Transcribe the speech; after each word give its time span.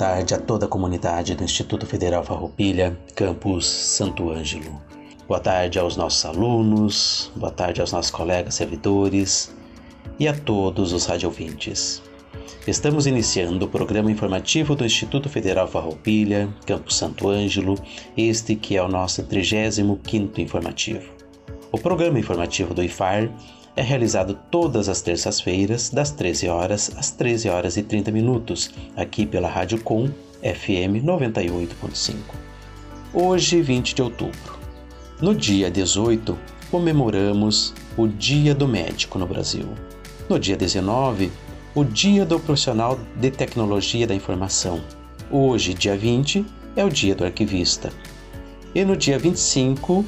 Tarde 0.00 0.32
a 0.32 0.38
toda 0.38 0.64
a 0.64 0.68
comunidade 0.68 1.34
do 1.34 1.44
Instituto 1.44 1.84
Federal 1.84 2.24
Farroupilha, 2.24 2.98
campus 3.14 3.66
Santo 3.66 4.30
Ângelo. 4.30 4.80
Boa 5.28 5.38
tarde 5.38 5.78
aos 5.78 5.94
nossos 5.94 6.24
alunos, 6.24 7.30
boa 7.36 7.52
tarde 7.52 7.82
aos 7.82 7.92
nossos 7.92 8.10
colegas 8.10 8.54
servidores 8.54 9.54
e 10.18 10.26
a 10.26 10.32
todos 10.32 10.94
os 10.94 11.04
radiovintes. 11.04 12.02
Estamos 12.66 13.06
iniciando 13.06 13.66
o 13.66 13.68
programa 13.68 14.10
informativo 14.10 14.74
do 14.74 14.86
Instituto 14.86 15.28
Federal 15.28 15.68
Farroupilha, 15.68 16.48
campus 16.64 16.96
Santo 16.96 17.28
Ângelo, 17.28 17.74
este 18.16 18.56
que 18.56 18.78
é 18.78 18.82
o 18.82 18.88
nosso 18.88 19.22
35º 19.24 20.38
informativo. 20.38 21.12
O 21.70 21.78
programa 21.78 22.18
informativo 22.18 22.72
do 22.72 22.82
IFAR 22.82 23.30
é 23.76 23.82
realizado 23.82 24.38
todas 24.50 24.88
as 24.88 25.00
terças-feiras, 25.00 25.90
das 25.90 26.10
13 26.10 26.48
horas 26.48 26.90
às 26.96 27.10
13 27.10 27.48
horas 27.48 27.76
e 27.76 27.82
30 27.82 28.10
minutos, 28.10 28.70
aqui 28.96 29.24
pela 29.24 29.48
Rádio 29.48 29.80
Com 29.80 30.08
FM 30.42 31.04
98.5. 31.04 32.14
Hoje, 33.12 33.60
20 33.60 33.94
de 33.94 34.02
outubro. 34.02 34.58
No 35.20 35.34
dia 35.34 35.70
18, 35.70 36.36
comemoramos 36.70 37.74
o 37.96 38.06
Dia 38.06 38.54
do 38.54 38.66
Médico 38.66 39.18
no 39.18 39.26
Brasil. 39.26 39.66
No 40.28 40.38
dia 40.38 40.56
19, 40.56 41.30
o 41.74 41.84
Dia 41.84 42.24
do 42.24 42.38
Profissional 42.38 42.98
de 43.16 43.30
Tecnologia 43.30 44.06
da 44.06 44.14
Informação. 44.14 44.80
Hoje, 45.30 45.74
dia 45.74 45.96
20, 45.96 46.44
é 46.76 46.84
o 46.84 46.88
Dia 46.88 47.14
do 47.14 47.24
Arquivista. 47.24 47.92
E 48.74 48.84
no 48.84 48.96
dia 48.96 49.18
25 49.18 50.04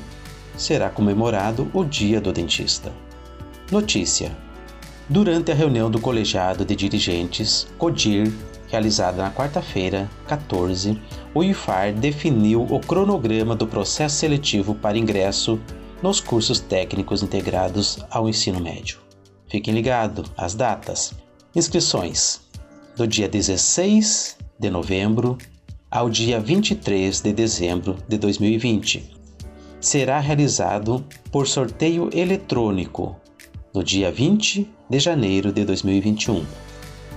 será 0.56 0.88
comemorado 0.88 1.68
o 1.74 1.84
Dia 1.84 2.20
do 2.20 2.32
Dentista. 2.32 2.92
Notícia: 3.72 4.36
Durante 5.08 5.50
a 5.50 5.54
reunião 5.54 5.90
do 5.90 5.98
colegiado 5.98 6.62
de 6.62 6.76
dirigentes, 6.76 7.66
CODIR, 7.78 8.30
realizada 8.68 9.22
na 9.22 9.30
quarta-feira, 9.30 10.10
14, 10.28 11.00
o 11.32 11.42
IFAR 11.42 11.94
definiu 11.94 12.64
o 12.64 12.78
cronograma 12.78 13.56
do 13.56 13.66
processo 13.66 14.16
seletivo 14.16 14.74
para 14.74 14.98
ingresso 14.98 15.58
nos 16.02 16.20
cursos 16.20 16.60
técnicos 16.60 17.22
integrados 17.22 17.98
ao 18.10 18.28
ensino 18.28 18.60
médio. 18.60 18.98
Fiquem 19.48 19.72
ligados 19.72 20.30
às 20.36 20.54
datas. 20.54 21.14
Inscrições: 21.56 22.42
do 22.94 23.06
dia 23.06 23.26
16 23.26 24.36
de 24.58 24.68
novembro 24.68 25.38
ao 25.90 26.10
dia 26.10 26.38
23 26.38 27.22
de 27.22 27.32
dezembro 27.32 27.96
de 28.06 28.18
2020. 28.18 29.16
Será 29.80 30.20
realizado 30.20 31.02
por 31.30 31.48
sorteio 31.48 32.10
eletrônico 32.12 33.16
no 33.74 33.82
dia 33.82 34.12
20 34.12 34.68
de 34.88 34.98
janeiro 34.98 35.50
de 35.50 35.64
2021. 35.64 36.44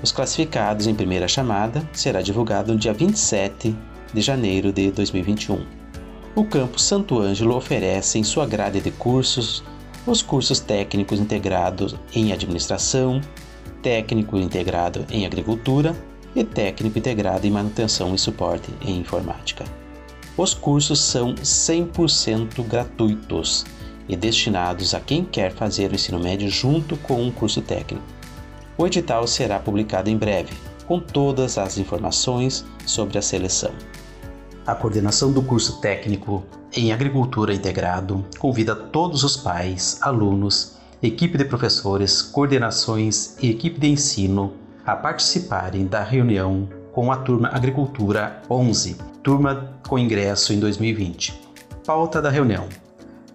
Os 0.02 0.11
classificados 0.11 0.88
em 0.88 0.95
primeira 0.95 1.28
chamada 1.28 1.88
será 1.92 2.22
divulgado 2.22 2.72
no 2.72 2.80
dia 2.80 2.94
27 2.94 3.75
de 4.13 4.22
janeiro 4.22 4.72
de 4.72 4.91
2021. 4.91 5.66
O 6.35 6.46
campus 6.46 6.84
Santo 6.84 7.19
Ângelo 7.19 7.56
oferece 7.56 8.19
em 8.19 8.24
sua 8.24 8.46
grade 8.46 8.79
de 8.79 8.91
cursos 8.91 9.63
os 10.06 10.22
cursos 10.22 10.59
técnicos 10.59 11.19
integrados 11.19 11.96
em 12.13 12.31
administração, 12.31 13.19
técnico 13.81 14.38
integrado 14.38 15.06
em 15.09 15.25
agricultura 15.25 15.96
e 16.35 16.44
técnico 16.44 17.00
integrado 17.00 17.47
em 17.47 17.52
manutenção 17.52 18.13
e 18.13 18.19
suporte 18.19 18.69
em 18.81 19.00
informática. 19.00 19.66
Os 20.38 20.53
cursos 20.53 21.00
são 21.00 21.34
100% 21.35 22.62
gratuitos 22.68 23.66
e 24.07 24.16
destinados 24.16 24.93
a 24.93 24.99
quem 24.99 25.23
quer 25.23 25.51
fazer 25.51 25.91
o 25.91 25.95
ensino 25.95 26.19
médio 26.19 26.49
junto 26.49 26.95
com 26.97 27.21
um 27.21 27.31
curso 27.31 27.61
técnico. 27.61 28.05
O 28.77 28.85
edital 28.85 29.25
será 29.25 29.59
publicado 29.59 30.09
em 30.09 30.17
breve, 30.17 30.53
com 30.85 30.99
todas 30.99 31.57
as 31.57 31.77
informações 31.77 32.66
sobre 32.85 33.17
a 33.17 33.21
seleção. 33.21 33.71
A 34.66 34.75
coordenação 34.75 35.31
do 35.31 35.41
curso 35.41 35.79
técnico 35.79 36.43
em 36.73 36.91
Agricultura 36.91 37.53
Integrado 37.53 38.25
convida 38.39 38.75
todos 38.75 39.23
os 39.23 39.38
pais, 39.38 39.99
alunos, 40.01 40.75
equipe 41.01 41.37
de 41.37 41.45
professores, 41.45 42.22
coordenações 42.22 43.37
e 43.41 43.49
equipe 43.49 43.79
de 43.79 43.87
ensino 43.87 44.53
a 44.85 44.95
participarem 44.95 45.85
da 45.85 46.03
reunião 46.03 46.67
com 46.91 47.11
a 47.11 47.17
turma 47.17 47.49
Agricultura 47.49 48.41
11, 48.49 48.97
turma 49.23 49.77
com 49.87 49.99
ingresso 49.99 50.53
em 50.53 50.59
2020. 50.59 51.41
Pauta 51.85 52.22
da 52.22 52.29
reunião: 52.29 52.67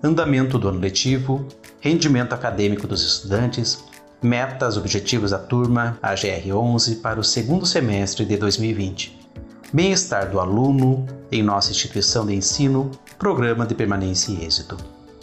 andamento 0.03 0.59
do 0.59 0.69
ano 0.69 0.81
letivo, 0.81 1.47
rendimento 1.81 2.33
acadêmico 2.33 2.87
dos 2.87 3.03
estudantes, 3.03 3.85
metas, 4.23 4.77
objetivos 4.77 5.31
da 5.31 5.39
turma 5.39 5.99
AGR11 6.03 7.01
para 7.01 7.21
o 7.21 7.25
segundo 7.25 7.67
semestre 7.67 8.25
de 8.25 8.37
2020, 8.37 9.19
bem-estar 9.73 10.31
do 10.31 10.41
aluno 10.41 11.07
em 11.31 11.43
nossa 11.43 11.71
instituição 11.71 12.27
de 12.27 12.35
ensino, 12.35 12.91
programa 13.19 13.67
de 13.67 13.75
permanência 13.75 14.33
e 14.33 14.45
êxito. 14.45 14.77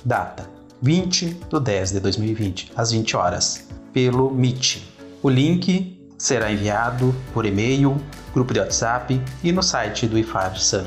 Data: 0.06 0.50
20 0.82 1.26
de 1.26 1.60
10 1.60 1.92
de 1.92 2.00
2020, 2.00 2.72
às 2.76 2.92
20 2.92 3.18
horas, 3.18 3.68
pelo 3.92 4.32
Meet. 4.32 4.84
O 5.24 5.30
link 5.30 5.98
será 6.18 6.52
enviado 6.52 7.14
por 7.34 7.46
e-mail, 7.46 7.98
grupo 8.34 8.54
de 8.54 8.60
WhatsApp 8.60 9.22
e 9.44 9.52
no 9.52 9.64
site 9.64 10.08
do 10.08 10.18
IFAR-SAN. 10.18 10.86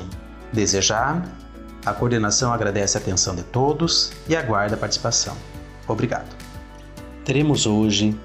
Desejar 0.53 1.25
a 1.85 1.93
coordenação 1.93 2.53
agradece 2.53 2.97
a 2.97 3.01
atenção 3.01 3.35
de 3.35 3.43
todos 3.43 4.13
e 4.29 4.37
aguarda 4.37 4.75
a 4.75 4.79
participação. 4.79 5.37
Obrigado. 5.89 6.29
Teremos 7.25 7.67
hoje 7.67 8.17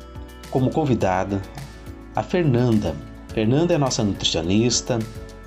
como 0.49 0.69
convidada 0.69 1.41
a 2.15 2.23
Fernanda. 2.23 2.95
Fernanda 3.33 3.73
é 3.73 3.77
nossa 3.77 4.03
nutricionista 4.03 4.99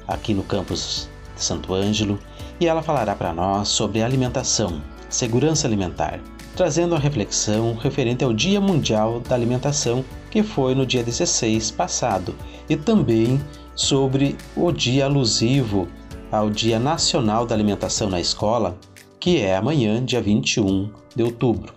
aqui 0.07 0.35
no 0.35 0.43
campus 0.43 1.09
de 1.37 1.43
Santo 1.43 1.75
Ângelo 1.75 2.19
e 2.61 2.67
ela 2.67 2.83
falará 2.83 3.15
para 3.15 3.33
nós 3.33 3.69
sobre 3.69 4.03
alimentação, 4.03 4.83
segurança 5.09 5.67
alimentar, 5.67 6.21
trazendo 6.57 6.95
uma 6.95 7.01
reflexão 7.01 7.75
referente 7.75 8.25
ao 8.25 8.33
Dia 8.33 8.61
Mundial 8.61 9.21
da 9.21 9.35
Alimentação, 9.35 10.05
que 10.31 10.43
foi 10.43 10.75
no 10.75 10.85
dia 10.85 11.03
16 11.03 11.71
passado, 11.71 12.35
e 12.69 12.77
também 12.77 13.41
sobre 13.75 14.37
o 14.57 14.73
dia 14.73 15.05
alusivo 15.05 15.89
ao 16.31 16.51
Dia 16.51 16.79
Nacional 16.79 17.47
da 17.47 17.55
Alimentação 17.55 18.11
na 18.11 18.21
Escola, 18.21 18.79
que 19.19 19.41
é 19.41 19.57
amanhã, 19.57 20.05
dia 20.05 20.21
21 20.21 20.91
de 21.17 21.23
outubro. 21.23 21.75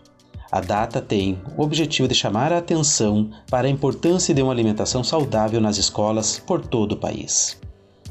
A 0.51 0.59
data 0.59 1.01
tem 1.01 1.41
o 1.57 1.63
objetivo 1.63 2.07
de 2.07 2.13
chamar 2.13 2.51
a 2.51 2.57
atenção 2.57 3.29
para 3.49 3.67
a 3.67 3.69
importância 3.69 4.33
de 4.33 4.41
uma 4.41 4.51
alimentação 4.51 5.03
saudável 5.03 5.61
nas 5.61 5.77
escolas 5.77 6.37
por 6.37 6.59
todo 6.59 6.91
o 6.91 6.97
país. 6.97 7.57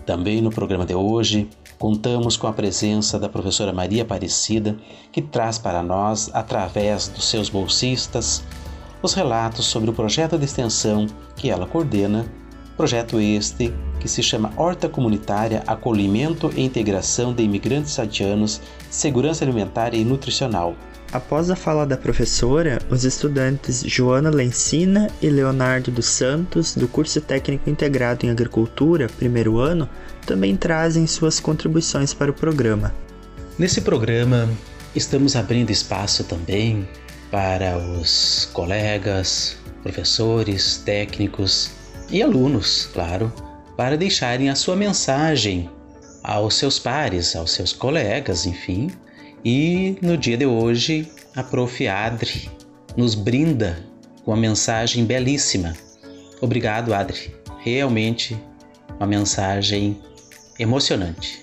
Também 0.06 0.40
no 0.40 0.50
programa 0.50 0.86
de 0.86 0.94
hoje, 0.94 1.48
contamos 1.78 2.38
com 2.38 2.46
a 2.46 2.52
presença 2.52 3.18
da 3.18 3.28
professora 3.28 3.72
Maria 3.72 4.02
Aparecida, 4.02 4.78
que 5.12 5.20
traz 5.20 5.58
para 5.58 5.82
nós, 5.82 6.30
através 6.32 7.08
dos 7.08 7.26
seus 7.26 7.50
bolsistas, 7.50 8.42
os 9.02 9.12
relatos 9.12 9.66
sobre 9.66 9.90
o 9.90 9.94
projeto 9.94 10.38
de 10.38 10.46
extensão 10.46 11.06
que 11.36 11.50
ela 11.50 11.66
coordena 11.66 12.24
Projeto 12.80 13.20
este 13.20 13.74
que 14.00 14.08
se 14.08 14.22
chama 14.22 14.54
Horta 14.56 14.88
Comunitária 14.88 15.62
Acolhimento 15.66 16.50
e 16.56 16.62
Integração 16.62 17.34
de 17.34 17.42
Imigrantes 17.42 17.98
Haitianos, 17.98 18.58
Segurança 18.88 19.44
Alimentar 19.44 19.92
e 19.92 20.02
Nutricional. 20.02 20.74
Após 21.12 21.50
a 21.50 21.56
fala 21.56 21.84
da 21.84 21.98
professora, 21.98 22.78
os 22.88 23.04
estudantes 23.04 23.84
Joana 23.86 24.30
Lencina 24.30 25.10
e 25.20 25.28
Leonardo 25.28 25.90
dos 25.90 26.06
Santos, 26.06 26.74
do 26.74 26.88
curso 26.88 27.20
técnico 27.20 27.68
integrado 27.68 28.24
em 28.24 28.30
agricultura, 28.30 29.10
primeiro 29.18 29.58
ano, 29.58 29.86
também 30.24 30.56
trazem 30.56 31.06
suas 31.06 31.38
contribuições 31.38 32.14
para 32.14 32.30
o 32.30 32.34
programa. 32.34 32.94
Nesse 33.58 33.82
programa, 33.82 34.48
estamos 34.96 35.36
abrindo 35.36 35.68
espaço 35.68 36.24
também 36.24 36.88
para 37.30 37.76
os 37.76 38.48
colegas, 38.54 39.58
professores, 39.82 40.78
técnicos 40.78 41.78
e 42.10 42.22
alunos, 42.22 42.88
claro, 42.92 43.32
para 43.76 43.96
deixarem 43.96 44.50
a 44.50 44.54
sua 44.54 44.74
mensagem 44.74 45.70
aos 46.22 46.54
seus 46.54 46.78
pares, 46.78 47.36
aos 47.36 47.52
seus 47.52 47.72
colegas, 47.72 48.46
enfim. 48.46 48.90
E 49.44 49.96
no 50.02 50.16
dia 50.16 50.36
de 50.36 50.44
hoje, 50.44 51.10
a 51.36 51.42
Prof. 51.42 51.86
Adri 51.86 52.50
nos 52.96 53.14
brinda 53.14 53.78
com 54.24 54.32
uma 54.32 54.36
mensagem 54.36 55.04
belíssima. 55.04 55.72
Obrigado, 56.40 56.92
Adri. 56.92 57.34
Realmente 57.60 58.36
uma 58.96 59.06
mensagem 59.06 60.00
emocionante. 60.58 61.42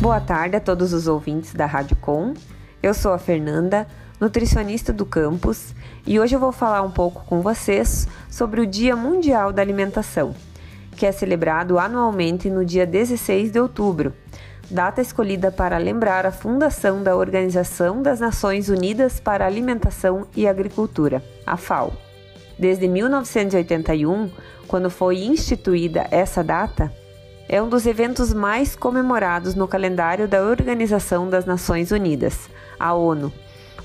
Boa 0.00 0.20
tarde 0.20 0.56
a 0.56 0.60
todos 0.60 0.92
os 0.92 1.06
ouvintes 1.06 1.52
da 1.52 1.66
Rádio 1.66 1.96
Com. 1.96 2.34
Eu 2.82 2.94
sou 2.94 3.12
a 3.12 3.18
Fernanda, 3.18 3.86
nutricionista 4.20 4.92
do 4.92 5.06
campus, 5.06 5.74
e 6.06 6.20
hoje 6.20 6.36
eu 6.36 6.40
vou 6.40 6.52
falar 6.52 6.82
um 6.82 6.90
pouco 6.90 7.24
com 7.24 7.40
vocês 7.40 8.06
sobre 8.28 8.60
o 8.60 8.66
Dia 8.66 8.94
Mundial 8.94 9.50
da 9.50 9.62
Alimentação, 9.62 10.34
que 10.94 11.06
é 11.06 11.12
celebrado 11.12 11.78
anualmente 11.78 12.50
no 12.50 12.64
dia 12.64 12.86
16 12.86 13.50
de 13.50 13.58
outubro, 13.58 14.12
data 14.70 15.00
escolhida 15.00 15.50
para 15.50 15.78
lembrar 15.78 16.26
a 16.26 16.30
fundação 16.30 17.02
da 17.02 17.16
Organização 17.16 18.02
das 18.02 18.20
Nações 18.20 18.68
Unidas 18.68 19.18
para 19.18 19.46
Alimentação 19.46 20.26
e 20.36 20.46
Agricultura, 20.46 21.24
a 21.46 21.56
FAO. 21.56 21.92
Desde 22.58 22.86
1981, 22.86 24.30
quando 24.68 24.90
foi 24.90 25.24
instituída 25.24 26.06
essa 26.10 26.44
data, 26.44 26.92
é 27.48 27.60
um 27.60 27.68
dos 27.68 27.86
eventos 27.86 28.32
mais 28.34 28.76
comemorados 28.76 29.54
no 29.54 29.66
calendário 29.66 30.28
da 30.28 30.42
Organização 30.42 31.28
das 31.28 31.46
Nações 31.46 31.90
Unidas, 31.90 32.48
a 32.78 32.92
ONU, 32.94 33.32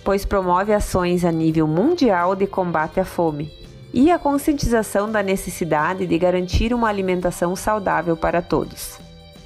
pois 0.05 0.23
promove 0.23 0.71
ações 0.71 1.25
a 1.25 1.31
nível 1.31 1.67
mundial 1.67 2.33
de 2.33 2.47
combate 2.47 2.99
à 3.01 3.03
fome 3.03 3.51
e 3.93 4.09
a 4.09 4.17
conscientização 4.17 5.11
da 5.11 5.21
necessidade 5.21 6.07
de 6.07 6.17
garantir 6.17 6.73
uma 6.73 6.87
alimentação 6.87 7.53
saudável 7.55 8.15
para 8.15 8.41
todos. 8.41 8.97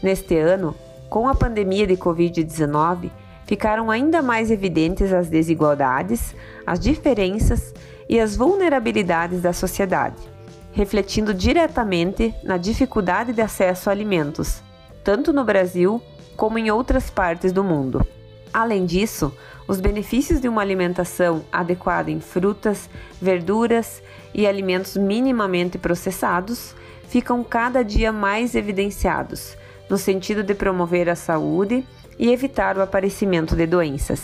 Neste 0.03 0.37
ano, 0.37 0.75
com 1.09 1.27
a 1.27 1.33
pandemia 1.33 1.87
de 1.87 1.97
Covid-19, 1.97 3.09
ficaram 3.47 3.89
ainda 3.89 4.21
mais 4.21 4.51
evidentes 4.51 5.11
as 5.11 5.29
desigualdades, 5.29 6.35
as 6.67 6.79
diferenças 6.79 7.73
e 8.07 8.19
as 8.19 8.35
vulnerabilidades 8.35 9.41
da 9.41 9.53
sociedade 9.53 10.37
refletindo 10.71 11.33
diretamente 11.33 12.33
na 12.43 12.57
dificuldade 12.57 13.33
de 13.33 13.41
acesso 13.41 13.89
a 13.89 13.93
alimentos, 13.93 14.61
tanto 15.03 15.33
no 15.33 15.43
Brasil 15.43 16.01
como 16.35 16.57
em 16.57 16.71
outras 16.71 17.09
partes 17.09 17.51
do 17.51 17.63
mundo. 17.63 18.05
Além 18.53 18.85
disso, 18.85 19.33
os 19.67 19.79
benefícios 19.79 20.41
de 20.41 20.47
uma 20.47 20.61
alimentação 20.61 21.45
adequada 21.51 22.09
em 22.09 22.19
frutas, 22.19 22.89
verduras 23.21 24.01
e 24.33 24.47
alimentos 24.47 24.97
minimamente 24.97 25.77
processados 25.77 26.75
ficam 27.07 27.43
cada 27.43 27.83
dia 27.83 28.11
mais 28.11 28.55
evidenciados, 28.55 29.55
no 29.89 29.97
sentido 29.97 30.43
de 30.43 30.53
promover 30.53 31.09
a 31.09 31.15
saúde 31.15 31.85
e 32.17 32.31
evitar 32.31 32.77
o 32.77 32.81
aparecimento 32.81 33.55
de 33.55 33.65
doenças. 33.65 34.21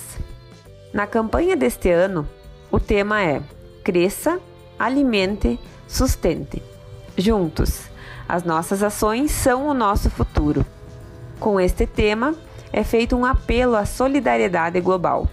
Na 0.93 1.07
campanha 1.07 1.55
deste 1.55 1.89
ano, 1.89 2.27
o 2.71 2.79
tema 2.79 3.21
é 3.21 3.41
Cresça, 3.83 4.39
Alimente, 4.77 5.59
sustente. 5.87 6.61
Juntos, 7.17 7.83
as 8.27 8.43
nossas 8.43 8.83
ações 8.83 9.31
são 9.31 9.67
o 9.67 9.73
nosso 9.73 10.09
futuro. 10.09 10.65
Com 11.39 11.59
este 11.59 11.85
tema, 11.85 12.35
é 12.75 12.83
feito 12.83 13.15
um 13.15 13.23
apelo 13.23 13.73
à 13.77 13.85
solidariedade 13.85 14.81
global, 14.81 15.29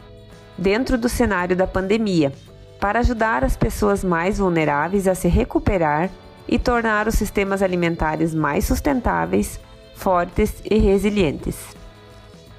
dentro 0.57 0.97
do 0.97 1.09
cenário 1.09 1.57
da 1.57 1.67
pandemia, 1.67 2.33
para 2.79 3.01
ajudar 3.01 3.43
as 3.43 3.57
pessoas 3.57 4.05
mais 4.05 4.39
vulneráveis 4.39 5.09
a 5.09 5.15
se 5.17 5.27
recuperar 5.27 6.09
e 6.47 6.57
tornar 6.57 7.09
os 7.09 7.17
sistemas 7.17 7.61
alimentares 7.61 8.33
mais 8.33 8.65
sustentáveis, 8.65 9.59
fortes 9.97 10.63
e 10.71 10.79
resilientes. 10.79 11.59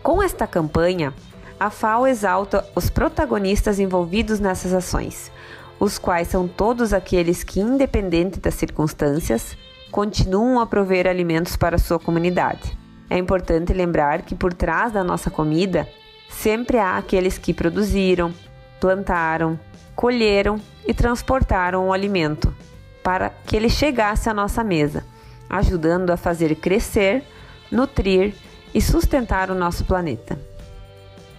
Com 0.01 0.21
esta 0.21 0.45
campanha, 0.45 1.13
a 1.57 1.69
FAO 1.69 2.05
exalta 2.05 2.67
os 2.75 2.89
protagonistas 2.89 3.79
envolvidos 3.79 4.41
nessas 4.41 4.73
ações, 4.73 5.31
os 5.79 5.97
quais 5.97 6.27
são 6.27 6.45
todos 6.45 6.91
aqueles 6.91 7.41
que, 7.41 7.61
independente 7.61 8.37
das 8.37 8.55
circunstâncias, 8.55 9.55
continuam 9.89 10.59
a 10.59 10.65
prover 10.65 11.07
alimentos 11.07 11.55
para 11.55 11.77
sua 11.77 11.99
comunidade. 11.99 12.82
É 13.09 13.17
importante 13.17 13.73
lembrar 13.73 14.21
que 14.21 14.35
por 14.35 14.53
trás 14.53 14.91
da 14.91 15.03
nossa 15.03 15.29
comida 15.29 15.87
sempre 16.29 16.77
há 16.77 16.97
aqueles 16.97 17.37
que 17.37 17.53
produziram, 17.53 18.33
plantaram, 18.79 19.59
colheram 19.95 20.59
e 20.85 20.93
transportaram 20.93 21.87
o 21.87 21.93
alimento 21.93 22.53
para 23.03 23.29
que 23.45 23.55
ele 23.55 23.69
chegasse 23.69 24.29
à 24.29 24.33
nossa 24.33 24.63
mesa, 24.63 25.03
ajudando 25.49 26.09
a 26.09 26.17
fazer 26.17 26.55
crescer, 26.55 27.23
nutrir 27.71 28.33
e 28.73 28.81
sustentar 28.81 29.51
o 29.51 29.55
nosso 29.55 29.85
planeta. 29.85 30.39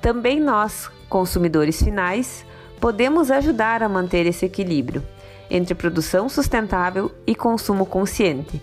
Também 0.00 0.38
nós, 0.38 0.90
consumidores 1.08 1.82
finais, 1.82 2.44
podemos 2.80 3.30
ajudar 3.30 3.82
a 3.82 3.88
manter 3.88 4.26
esse 4.26 4.44
equilíbrio 4.44 5.02
entre 5.50 5.74
produção 5.74 6.28
sustentável 6.28 7.10
e 7.26 7.34
consumo 7.34 7.86
consciente, 7.86 8.60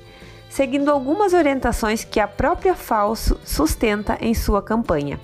seguindo 0.51 0.91
algumas 0.91 1.31
orientações 1.31 2.03
que 2.03 2.19
a 2.19 2.27
própria 2.27 2.75
FAO 2.75 3.15
sustenta 3.15 4.17
em 4.19 4.33
sua 4.33 4.61
campanha, 4.61 5.17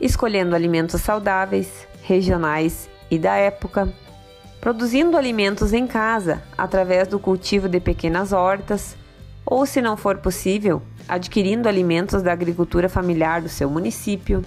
escolhendo 0.00 0.52
alimentos 0.52 1.00
saudáveis, 1.00 1.86
regionais 2.02 2.90
e 3.08 3.16
da 3.16 3.36
época, 3.36 3.88
produzindo 4.60 5.16
alimentos 5.16 5.72
em 5.72 5.86
casa 5.86 6.42
através 6.58 7.06
do 7.06 7.20
cultivo 7.20 7.68
de 7.68 7.78
pequenas 7.78 8.32
hortas, 8.32 8.96
ou, 9.46 9.64
se 9.64 9.80
não 9.80 9.96
for 9.96 10.18
possível, 10.18 10.82
adquirindo 11.08 11.68
alimentos 11.68 12.20
da 12.20 12.32
agricultura 12.32 12.88
familiar 12.88 13.42
do 13.42 13.48
seu 13.48 13.70
município, 13.70 14.42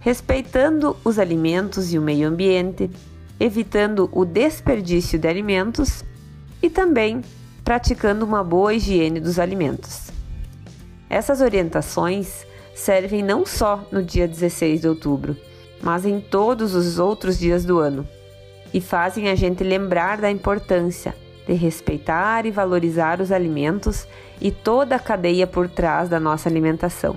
respeitando 0.00 0.96
os 1.04 1.16
alimentos 1.16 1.92
e 1.92 1.98
o 1.98 2.02
meio 2.02 2.26
ambiente 2.26 2.90
evitando 3.38 4.08
o 4.12 4.24
desperdício 4.24 5.18
de 5.18 5.28
alimentos 5.28 6.04
e 6.62 6.68
também 6.68 7.22
praticando 7.64 8.24
uma 8.24 8.44
boa 8.44 8.74
higiene 8.74 9.18
dos 9.18 9.38
alimentos. 9.38 10.10
Essas 11.08 11.40
orientações 11.40 12.46
servem 12.74 13.22
não 13.22 13.46
só 13.46 13.86
no 13.90 14.02
dia 14.02 14.28
16 14.28 14.82
de 14.82 14.88
outubro, 14.88 15.36
mas 15.82 16.04
em 16.04 16.20
todos 16.20 16.74
os 16.74 16.98
outros 16.98 17.38
dias 17.38 17.64
do 17.64 17.78
ano 17.78 18.06
e 18.72 18.80
fazem 18.80 19.28
a 19.28 19.36
gente 19.36 19.62
lembrar 19.62 20.18
da 20.18 20.28
importância 20.28 21.14
de 21.46 21.52
respeitar 21.52 22.44
e 22.44 22.50
valorizar 22.50 23.20
os 23.20 23.30
alimentos 23.30 24.08
e 24.40 24.50
toda 24.50 24.96
a 24.96 24.98
cadeia 24.98 25.46
por 25.46 25.68
trás 25.68 26.08
da 26.08 26.18
nossa 26.18 26.48
alimentação. 26.48 27.16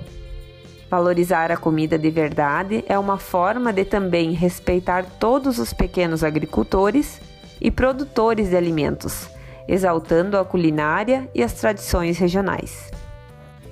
Valorizar 0.88 1.50
a 1.50 1.56
comida 1.56 1.98
de 1.98 2.10
verdade 2.10 2.84
é 2.86 2.98
uma 2.98 3.18
forma 3.18 3.72
de 3.72 3.84
também 3.84 4.32
respeitar 4.32 5.04
todos 5.18 5.58
os 5.58 5.72
pequenos 5.72 6.22
agricultores 6.22 7.20
e 7.60 7.70
produtores 7.70 8.50
de 8.50 8.56
alimentos, 8.56 9.28
exaltando 9.68 10.38
a 10.38 10.44
culinária 10.44 11.28
e 11.34 11.42
as 11.42 11.52
tradições 11.52 12.16
regionais. 12.18 12.90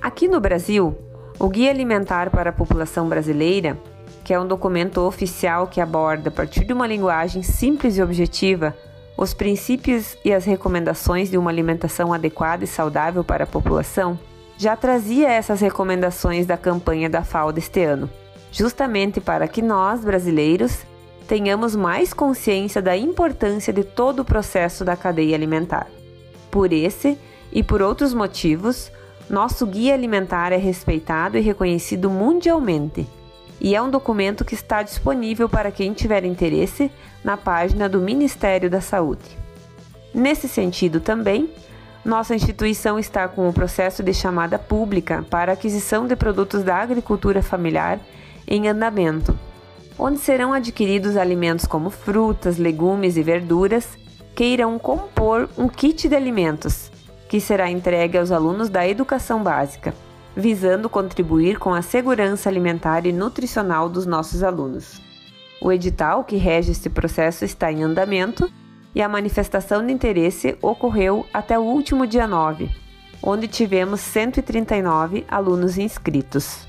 Aqui 0.00 0.29
no 0.29 0.38
Brasil, 0.38 0.97
o 1.38 1.49
Guia 1.49 1.71
Alimentar 1.71 2.31
para 2.31 2.50
a 2.50 2.53
População 2.53 3.09
Brasileira, 3.09 3.79
que 4.23 4.35
é 4.35 4.38
um 4.38 4.47
documento 4.47 5.00
oficial 5.00 5.67
que 5.67 5.81
aborda, 5.81 6.29
a 6.29 6.33
partir 6.33 6.65
de 6.65 6.73
uma 6.73 6.87
linguagem 6.87 7.43
simples 7.43 7.97
e 7.97 8.03
objetiva, 8.03 8.76
os 9.17 9.33
princípios 9.33 10.17
e 10.25 10.33
as 10.33 10.45
recomendações 10.45 11.31
de 11.31 11.38
uma 11.38 11.50
alimentação 11.50 12.12
adequada 12.12 12.65
e 12.65 12.67
saudável 12.67 13.25
para 13.25 13.45
a 13.45 13.47
população, 13.47 14.19
já 14.59 14.76
trazia 14.76 15.29
essas 15.29 15.61
recomendações 15.61 16.45
da 16.45 16.57
campanha 16.57 17.09
da 17.09 17.23
FAO 17.23 17.53
deste 17.53 17.83
ano, 17.83 18.11
justamente 18.50 19.21
para 19.21 19.49
que 19.49 19.62
nós, 19.62 20.05
brasileiros, 20.05 20.85
tenhamos 21.26 21.75
mais 21.75 22.12
consciência 22.12 22.80
da 22.80 22.97
importância 22.97 23.73
de 23.73 23.85
todo 23.85 24.21
o 24.21 24.25
processo 24.25 24.85
da 24.85 24.97
cadeia 24.97 25.35
alimentar. 25.35 25.87
Por 26.50 26.73
esse 26.73 27.18
e 27.52 27.62
por 27.62 27.83
outros 27.83 28.14
motivos, 28.14 28.90
nosso 29.28 29.66
guia 29.66 29.95
alimentar 29.95 30.52
é 30.52 30.56
respeitado 30.56 31.37
e 31.37 31.40
reconhecido 31.40 32.09
mundialmente 32.09 33.06
e 33.61 33.75
é 33.75 33.83
um 33.83 33.90
documento 33.90 34.45
que 34.45 34.54
está 34.54 34.83
disponível 34.83 35.49
para 35.49 35.71
quem 35.71 35.92
tiver 35.92 36.25
interesse 36.25 36.90
na 37.25 37.37
página 37.37 37.88
do 37.88 38.00
Ministério 38.00 38.68
da 38.68 38.80
Saúde. 38.80 39.37
Nesse 40.12 40.49
sentido, 40.49 41.00
também, 41.00 41.50
nossa 42.04 42.35
instituição 42.35 42.99
está 42.99 43.26
com 43.26 43.49
o 43.49 43.52
processo 43.52 44.02
de 44.02 44.14
chamada 44.14 44.59
pública 44.59 45.25
para 45.28 45.52
aquisição 45.52 46.06
de 46.06 46.14
produtos 46.14 46.62
da 46.62 46.76
agricultura 46.76 47.42
familiar 47.42 47.99
em 48.47 48.68
andamento, 48.68 49.37
onde 49.99 50.19
serão 50.19 50.53
adquiridos 50.53 51.17
alimentos 51.17 51.67
como 51.67 51.91
frutas, 51.91 52.59
legumes 52.59 53.17
e 53.17 53.23
verduras 53.23 53.88
que 54.35 54.45
irão 54.45 54.79
compor 54.79 55.49
um 55.57 55.67
kit 55.67 56.09
de 56.09 56.15
alimentos, 56.15 56.91
que 57.29 57.41
será 57.41 57.71
entregue 57.71 58.19
aos 58.19 58.31
alunos 58.31 58.69
da 58.69 58.87
educação 58.87 59.43
básica, 59.43 59.95
visando 60.37 60.91
contribuir 60.91 61.59
com 61.59 61.73
a 61.73 61.81
segurança 61.81 62.49
alimentar 62.49 63.07
e 63.07 63.12
nutricional 63.12 63.88
dos 63.88 64.05
nossos 64.05 64.43
alunos. 64.43 65.00
O 65.61 65.73
edital 65.73 66.23
que 66.23 66.37
rege 66.37 66.73
este 66.73 66.91
processo 66.91 67.45
está 67.45 67.73
em 67.73 67.83
andamento 67.83 68.50
e 68.95 69.00
a 69.00 69.09
manifestação 69.09 69.85
de 69.85 69.93
interesse 69.93 70.57
ocorreu 70.61 71.25
até 71.33 71.59
o 71.59 71.62
último 71.62 72.07
dia 72.07 72.26
9, 72.26 72.71
onde 73.23 73.49
tivemos 73.49 74.00
139 74.00 75.25
alunos 75.29 75.79
inscritos. 75.79 76.67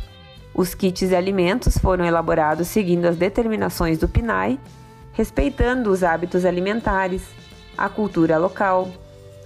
Os 0.57 0.73
kits 0.73 1.09
de 1.09 1.15
alimentos 1.15 1.77
foram 1.77 2.03
elaborados 2.03 2.67
seguindo 2.67 3.05
as 3.05 3.15
determinações 3.15 3.99
do 3.99 4.07
PNAE, 4.07 4.59
respeitando 5.13 5.91
os 5.91 6.03
hábitos 6.03 6.45
alimentares, 6.45 7.21
a 7.77 7.87
cultura 7.87 8.39
local, 8.39 8.89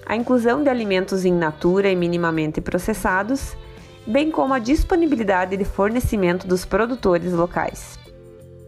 a 0.06 0.16
inclusão 0.16 0.64
de 0.64 0.70
alimentos 0.70 1.26
in 1.26 1.34
natura 1.34 1.92
e 1.92 1.98
minimamente 1.98 2.62
processados, 2.62 3.58
bem 4.08 4.32
como 4.32 4.54
a 4.54 4.60
disponibilidade 4.60 5.58
de 5.58 5.66
fornecimento 5.66 6.48
dos 6.48 6.64
produtores 6.64 7.34
locais. 7.34 8.00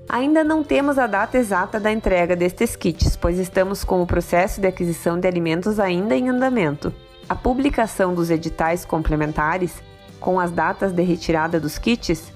Ainda 0.09 0.43
não 0.43 0.65
temos 0.65 0.99
a 0.99 1.07
data 1.07 1.37
exata 1.37 1.79
da 1.79 1.93
entrega 1.93 2.35
destes 2.35 2.75
kits, 2.75 3.15
pois 3.15 3.39
estamos 3.39 3.85
com 3.85 4.01
o 4.01 4.05
processo 4.05 4.59
de 4.59 4.67
aquisição 4.67 5.17
de 5.17 5.25
alimentos 5.29 5.79
ainda 5.79 6.13
em 6.13 6.27
andamento. 6.27 6.93
A 7.29 7.35
publicação 7.35 8.13
dos 8.13 8.29
editais 8.29 8.83
complementares, 8.83 9.81
com 10.19 10.41
as 10.41 10.51
datas 10.51 10.91
de 10.91 11.01
retirada 11.03 11.57
dos 11.57 11.77
kits, 11.77 12.32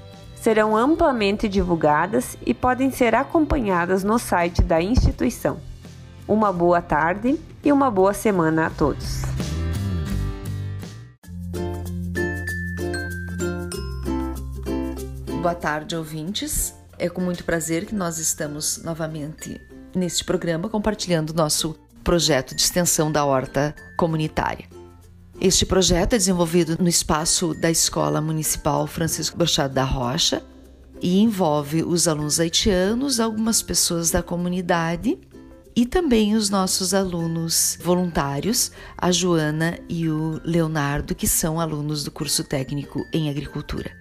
serão 0.48 0.78
amplamente 0.78 1.50
divulgadas 1.50 2.38
e 2.46 2.54
podem 2.54 2.90
ser 2.90 3.14
acompanhadas 3.14 4.02
no 4.02 4.18
site 4.18 4.62
da 4.62 4.82
instituição. 4.82 5.60
Uma 6.26 6.54
boa 6.54 6.82
tarde 6.82 7.38
e 7.62 7.70
uma 7.70 7.92
boa 7.92 8.14
semana 8.14 8.68
a 8.68 8.70
todos. 8.70 9.24
Boa 15.42 15.54
tarde, 15.54 15.98
ouvintes. 15.98 16.74
É 16.98 17.10
com 17.10 17.20
muito 17.20 17.44
prazer 17.44 17.86
que 17.86 17.94
nós 17.94 18.18
estamos 18.18 18.82
novamente 18.86 19.60
neste 19.94 20.24
programa 20.24 20.70
compartilhando 20.70 21.34
nosso 21.34 21.78
projeto 22.06 22.56
de 22.56 22.62
extensão 22.62 23.12
da 23.12 23.26
horta 23.26 23.76
comunitária. 23.98 24.77
Este 25.40 25.68
projeto 25.68 26.14
é 26.14 26.18
desenvolvido 26.18 26.76
no 26.80 26.90
espaço 26.90 27.54
da 27.54 27.70
Escola 27.70 28.20
Municipal 28.20 28.88
Francisco 28.88 29.38
Brochado 29.38 29.72
da 29.72 29.84
Rocha 29.84 30.44
e 31.00 31.20
envolve 31.20 31.84
os 31.84 32.08
alunos 32.08 32.40
haitianos, 32.40 33.20
algumas 33.20 33.62
pessoas 33.62 34.10
da 34.10 34.24
comunidade 34.24 35.16
e 35.76 35.86
também 35.86 36.34
os 36.34 36.50
nossos 36.50 36.92
alunos 36.92 37.78
voluntários, 37.84 38.72
a 38.98 39.12
Joana 39.12 39.78
e 39.88 40.10
o 40.10 40.42
Leonardo, 40.44 41.14
que 41.14 41.28
são 41.28 41.60
alunos 41.60 42.04
do 42.04 42.10
curso 42.10 42.44
técnico 42.44 43.06
em 43.14 43.30
agricultura. 43.30 43.92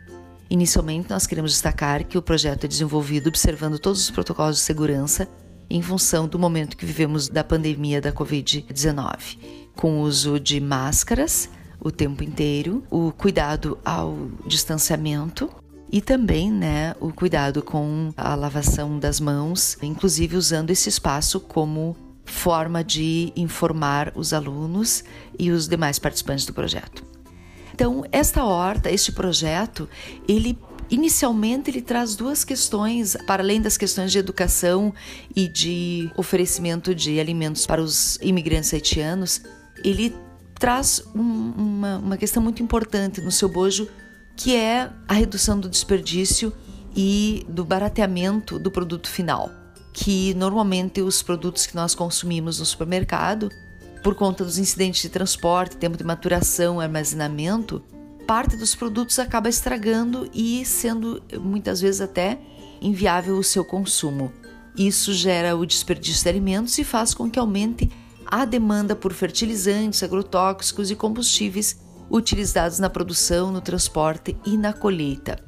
Inicialmente, 0.49 1.11
nós 1.11 1.27
queremos 1.27 1.53
destacar 1.53 2.07
que 2.07 2.17
o 2.17 2.23
projeto 2.23 2.65
é 2.65 2.69
desenvolvido 2.69 3.29
observando 3.29 3.79
todos 3.79 4.01
os 4.01 4.11
protocolos 4.11 4.57
de 4.57 4.63
segurança 4.63 5.29
em 5.69 5.83
função 5.83 6.27
do 6.27 6.39
momento 6.39 6.79
que 6.79 6.87
vivemos 6.87 7.29
da 7.29 7.45
pandemia 7.45 8.01
da 8.01 8.13
Covid-19, 8.13 9.66
com 9.77 9.99
o 9.99 10.03
uso 10.03 10.41
de 10.41 10.59
máscaras 10.59 11.49
o 11.79 11.91
tempo 11.91 12.25
inteiro, 12.25 12.83
o 12.91 13.13
cuidado 13.13 13.79
ao 13.85 14.17
distanciamento 14.47 15.49
e 15.93 16.01
também 16.01 16.51
né, 16.51 16.95
o 17.01 17.13
cuidado 17.13 17.63
com 17.63 18.13
a 18.17 18.35
lavação 18.35 18.99
das 18.99 19.21
mãos, 19.21 19.79
inclusive 19.81 20.37
usando 20.37 20.71
esse 20.71 20.89
espaço 20.89 21.39
como 21.39 21.97
forma 22.25 22.83
de 22.83 23.33
informar 23.37 24.13
os 24.17 24.33
alunos 24.33 25.05
e 25.39 25.53
os 25.53 25.69
demais 25.69 25.99
participantes 25.99 26.45
do 26.45 26.53
projeto. 26.53 27.05
Então, 27.73 28.05
esta 28.11 28.45
horta, 28.45 28.91
este 28.91 29.13
projeto, 29.13 29.89
ele 30.27 30.59
Inicialmente, 30.89 31.69
ele 31.69 31.83
traz 31.83 32.15
duas 32.15 32.45
questões, 32.45 33.17
para 33.27 33.43
além 33.43 33.61
das 33.61 33.77
questões 33.77 34.13
de 34.13 34.19
educação 34.19 34.95
e 35.35 35.49
de 35.49 36.09
oferecimento 36.17 36.95
de 36.95 37.19
alimentos 37.19 37.67
para 37.67 37.83
os 37.83 38.17
imigrantes 38.23 38.73
haitianos, 38.73 39.43
ele 39.87 40.15
traz 40.59 41.01
um, 41.15 41.21
uma, 41.21 41.99
uma 41.99 42.17
questão 42.17 42.43
muito 42.43 42.61
importante 42.63 43.21
no 43.21 43.31
seu 43.31 43.49
bojo, 43.49 43.89
que 44.35 44.55
é 44.57 44.91
a 45.07 45.15
redução 45.15 45.59
do 45.59 45.69
desperdício 45.69 46.53
e 46.95 47.47
do 47.49 47.65
barateamento 47.65 48.59
do 48.59 48.71
produto 48.71 49.09
final. 49.09 49.51
Que 49.93 50.35
normalmente 50.35 51.01
os 51.01 51.23
produtos 51.23 51.67
que 51.67 51.77
nós 51.77 51.95
consumimos 51.95 52.59
no 52.59 52.67
supermercado 52.67 53.49
por 54.03 54.15
conta 54.15 54.45
dos 54.45 54.59
incidentes 54.59 55.03
de 55.03 55.09
transporte, 55.09 55.77
tempo 55.77 55.97
de 55.97 56.05
maturação, 56.05 56.81
armazenamento, 56.81 57.83
parte 58.27 58.57
dos 58.57 58.75
produtos 58.75 59.19
acaba 59.19 59.49
estragando 59.49 60.29
e 60.35 60.65
sendo 60.65 61.23
muitas 61.41 61.81
vezes 61.81 62.01
até 62.01 62.39
inviável 62.81 63.37
o 63.37 63.45
seu 63.45 63.65
consumo. 63.65 64.33
Isso 64.77 65.15
gera 65.15 65.57
o 65.57 65.65
desperdício 65.65 66.25
de 66.25 66.29
alimentos 66.29 66.77
e 66.77 66.85
faz 66.85 67.15
com 67.15 67.31
que 67.31 67.39
aumente 67.39 67.91
a 68.27 68.45
demanda 68.45 68.97
por 68.97 69.13
fertilizantes, 69.13 70.03
agrotóxicos 70.03 70.91
e 70.91 70.97
combustíveis 70.97 71.79
utilizados 72.11 72.79
na 72.79 72.91
produção, 72.91 73.51
no 73.51 73.61
transporte 73.61 74.37
e 74.45 74.57
na 74.57 74.73
colheita, 74.73 75.39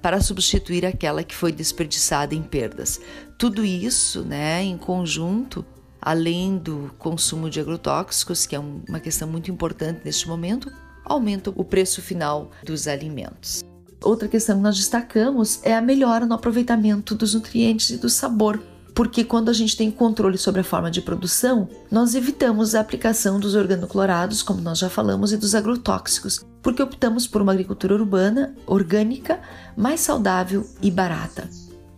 para 0.00 0.20
substituir 0.20 0.84
aquela 0.84 1.22
que 1.22 1.34
foi 1.34 1.52
desperdiçada 1.52 2.34
em 2.34 2.42
perdas. 2.42 3.00
Tudo 3.36 3.64
isso, 3.64 4.22
né, 4.22 4.62
em 4.62 4.76
conjunto, 4.76 5.64
além 6.00 6.58
do 6.58 6.94
consumo 6.98 7.50
de 7.50 7.60
agrotóxicos, 7.60 8.46
que 8.46 8.56
é 8.56 8.58
uma 8.58 9.00
questão 9.00 9.28
muito 9.28 9.50
importante 9.50 10.00
neste 10.04 10.28
momento, 10.28 10.72
aumenta 11.04 11.50
o 11.50 11.64
preço 11.64 12.02
final 12.02 12.50
dos 12.64 12.86
alimentos. 12.86 13.64
Outra 14.00 14.28
questão 14.28 14.56
que 14.56 14.62
nós 14.62 14.76
destacamos 14.76 15.60
é 15.64 15.74
a 15.74 15.82
melhora 15.82 16.24
no 16.24 16.34
aproveitamento 16.34 17.14
dos 17.14 17.34
nutrientes 17.34 17.90
e 17.90 17.96
do 17.96 18.08
sabor, 18.08 18.62
porque 18.98 19.22
quando 19.22 19.48
a 19.48 19.52
gente 19.52 19.76
tem 19.76 19.92
controle 19.92 20.36
sobre 20.36 20.60
a 20.60 20.64
forma 20.64 20.90
de 20.90 21.00
produção, 21.00 21.68
nós 21.88 22.16
evitamos 22.16 22.74
a 22.74 22.80
aplicação 22.80 23.38
dos 23.38 23.54
organoclorados, 23.54 24.42
como 24.42 24.60
nós 24.60 24.76
já 24.76 24.90
falamos, 24.90 25.32
e 25.32 25.36
dos 25.36 25.54
agrotóxicos, 25.54 26.44
porque 26.60 26.82
optamos 26.82 27.24
por 27.24 27.40
uma 27.40 27.52
agricultura 27.52 27.94
urbana, 27.94 28.56
orgânica, 28.66 29.40
mais 29.76 30.00
saudável 30.00 30.68
e 30.82 30.90
barata. 30.90 31.48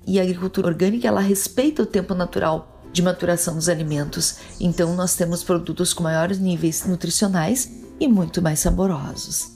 E 0.07 0.21
a 0.21 0.23
agricultura 0.23 0.67
orgânica, 0.67 1.09
ela 1.09 1.23
respeita 1.23 1.83
o 1.83 1.87
tempo 1.87 2.15
natural 2.15 2.85
de 2.93 3.01
maturação 3.01 3.55
dos 3.55 3.71
alimentos. 3.71 4.37
Então, 4.61 4.95
nós 4.95 5.17
temos 5.17 5.43
produtos 5.43 5.95
com 5.95 6.03
maiores 6.03 6.39
níveis 6.39 6.85
nutricionais 6.85 7.81
e 7.99 8.07
muito 8.07 8.43
mais 8.43 8.61
saborosos. 8.61 9.53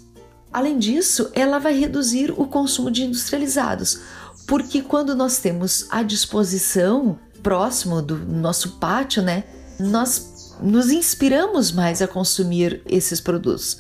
Além 0.50 0.78
disso, 0.78 1.30
ela 1.34 1.58
vai 1.58 1.78
reduzir 1.78 2.32
o 2.34 2.46
consumo 2.46 2.90
de 2.90 3.04
industrializados, 3.04 4.00
porque 4.46 4.80
quando 4.80 5.14
nós 5.14 5.38
temos 5.38 5.86
à 5.90 6.02
disposição, 6.02 7.18
próximo 7.44 8.02
do 8.02 8.16
nosso 8.16 8.80
pátio, 8.80 9.22
né, 9.22 9.44
nós 9.78 10.56
nos 10.60 10.90
inspiramos 10.90 11.70
mais 11.70 12.00
a 12.00 12.08
consumir 12.08 12.82
esses 12.86 13.20
produtos. 13.20 13.76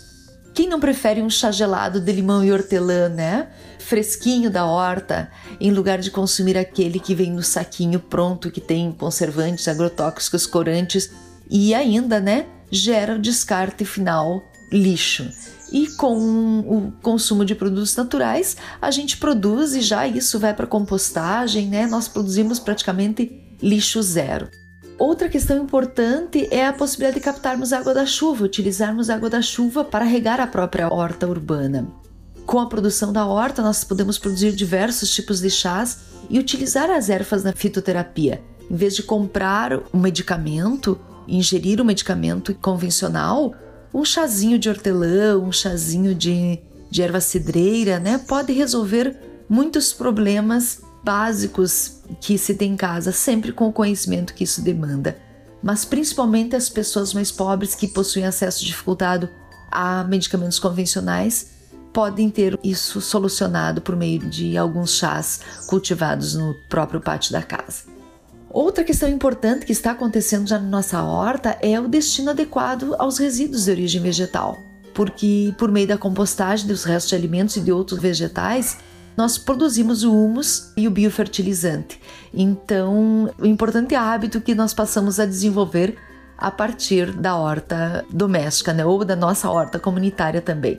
Quem 0.52 0.68
não 0.68 0.78
prefere 0.78 1.20
um 1.20 1.30
chá 1.30 1.50
gelado 1.50 2.00
de 2.00 2.12
limão 2.12 2.44
e 2.44 2.52
hortelã, 2.52 3.08
né? 3.08 3.48
Fresquinho 3.80 4.48
da 4.50 4.64
horta, 4.64 5.28
em 5.60 5.72
lugar 5.72 5.98
de 5.98 6.12
consumir 6.12 6.56
aquele 6.56 7.00
que 7.00 7.14
vem 7.14 7.32
no 7.32 7.42
saquinho 7.42 7.98
pronto, 7.98 8.52
que 8.52 8.60
tem 8.60 8.92
conservantes, 8.92 9.66
agrotóxicos, 9.66 10.46
corantes 10.46 11.10
e 11.50 11.74
ainda, 11.74 12.20
né? 12.20 12.46
Gera 12.70 13.16
o 13.16 13.18
descarte 13.18 13.84
final 13.84 14.42
lixo. 14.70 15.28
E 15.72 15.88
com 15.96 16.60
o 16.60 16.92
consumo 17.02 17.44
de 17.44 17.54
produtos 17.54 17.96
naturais, 17.96 18.56
a 18.80 18.92
gente 18.92 19.16
produz 19.16 19.74
e 19.74 19.80
já 19.80 20.06
isso 20.06 20.38
vai 20.38 20.54
para 20.54 20.68
compostagem, 20.68 21.66
né? 21.66 21.86
Nós 21.86 22.06
produzimos 22.06 22.60
praticamente 22.60 23.43
lixo 23.64 24.02
zero. 24.02 24.50
Outra 24.98 25.26
questão 25.26 25.56
importante 25.56 26.46
é 26.50 26.66
a 26.66 26.72
possibilidade 26.72 27.18
de 27.18 27.24
captarmos 27.24 27.72
água 27.72 27.94
da 27.94 28.04
chuva, 28.04 28.44
utilizarmos 28.44 29.08
água 29.08 29.30
da 29.30 29.40
chuva 29.40 29.82
para 29.82 30.04
regar 30.04 30.38
a 30.38 30.46
própria 30.46 30.92
horta 30.92 31.26
urbana. 31.26 31.88
Com 32.44 32.60
a 32.60 32.66
produção 32.66 33.10
da 33.10 33.24
horta, 33.24 33.62
nós 33.62 33.82
podemos 33.82 34.18
produzir 34.18 34.52
diversos 34.52 35.10
tipos 35.10 35.40
de 35.40 35.48
chás 35.48 36.00
e 36.28 36.38
utilizar 36.38 36.90
as 36.90 37.08
ervas 37.08 37.42
na 37.42 37.54
fitoterapia. 37.54 38.42
Em 38.70 38.76
vez 38.76 38.94
de 38.94 39.02
comprar 39.02 39.80
um 39.94 39.98
medicamento, 39.98 41.00
ingerir 41.26 41.80
um 41.80 41.84
medicamento 41.84 42.54
convencional, 42.56 43.54
um 43.94 44.04
chazinho 44.04 44.58
de 44.58 44.68
hortelã, 44.68 45.38
um 45.38 45.50
chazinho 45.50 46.14
de, 46.14 46.60
de 46.90 47.02
erva 47.02 47.20
cidreira, 47.20 47.98
né, 47.98 48.18
pode 48.18 48.52
resolver 48.52 49.16
muitos 49.48 49.92
problemas 49.92 50.82
básicos 51.04 52.00
que 52.20 52.38
se 52.38 52.54
tem 52.54 52.72
em 52.72 52.76
casa, 52.76 53.12
sempre 53.12 53.52
com 53.52 53.68
o 53.68 53.72
conhecimento 53.72 54.34
que 54.34 54.44
isso 54.44 54.62
demanda. 54.62 55.18
Mas 55.62 55.84
principalmente 55.84 56.56
as 56.56 56.68
pessoas 56.68 57.12
mais 57.12 57.30
pobres 57.30 57.74
que 57.74 57.88
possuem 57.88 58.26
acesso 58.26 58.64
dificultado 58.64 59.28
a 59.70 60.04
medicamentos 60.04 60.58
convencionais 60.58 61.52
podem 61.92 62.28
ter 62.28 62.58
isso 62.62 63.00
solucionado 63.00 63.80
por 63.80 63.94
meio 63.94 64.18
de 64.18 64.56
alguns 64.56 64.96
chás 64.96 65.40
cultivados 65.68 66.34
no 66.34 66.54
próprio 66.68 67.00
pátio 67.00 67.32
da 67.32 67.42
casa. 67.42 67.84
Outra 68.50 68.84
questão 68.84 69.08
importante 69.08 69.66
que 69.66 69.72
está 69.72 69.92
acontecendo 69.92 70.48
já 70.48 70.58
na 70.58 70.68
nossa 70.68 71.02
horta 71.02 71.56
é 71.60 71.78
o 71.78 71.88
destino 71.88 72.30
adequado 72.30 72.94
aos 72.98 73.18
resíduos 73.18 73.64
de 73.64 73.70
origem 73.70 74.00
vegetal, 74.00 74.56
porque 74.92 75.52
por 75.58 75.70
meio 75.70 75.88
da 75.88 75.98
compostagem 75.98 76.66
dos 76.66 76.84
restos 76.84 77.10
de 77.10 77.16
alimentos 77.16 77.56
e 77.56 77.60
de 77.60 77.72
outros 77.72 78.00
vegetais, 78.00 78.78
nós 79.16 79.38
produzimos 79.38 80.02
o 80.02 80.12
humus 80.12 80.72
e 80.76 80.86
o 80.88 80.90
biofertilizante. 80.90 82.00
Então, 82.32 83.30
o 83.38 83.46
importante 83.46 83.94
hábito 83.94 84.40
que 84.40 84.54
nós 84.54 84.74
passamos 84.74 85.20
a 85.20 85.26
desenvolver 85.26 85.96
a 86.36 86.50
partir 86.50 87.12
da 87.12 87.36
horta 87.36 88.04
doméstica, 88.10 88.72
né? 88.72 88.84
ou 88.84 89.04
da 89.04 89.14
nossa 89.14 89.48
horta 89.48 89.78
comunitária 89.78 90.40
também. 90.40 90.78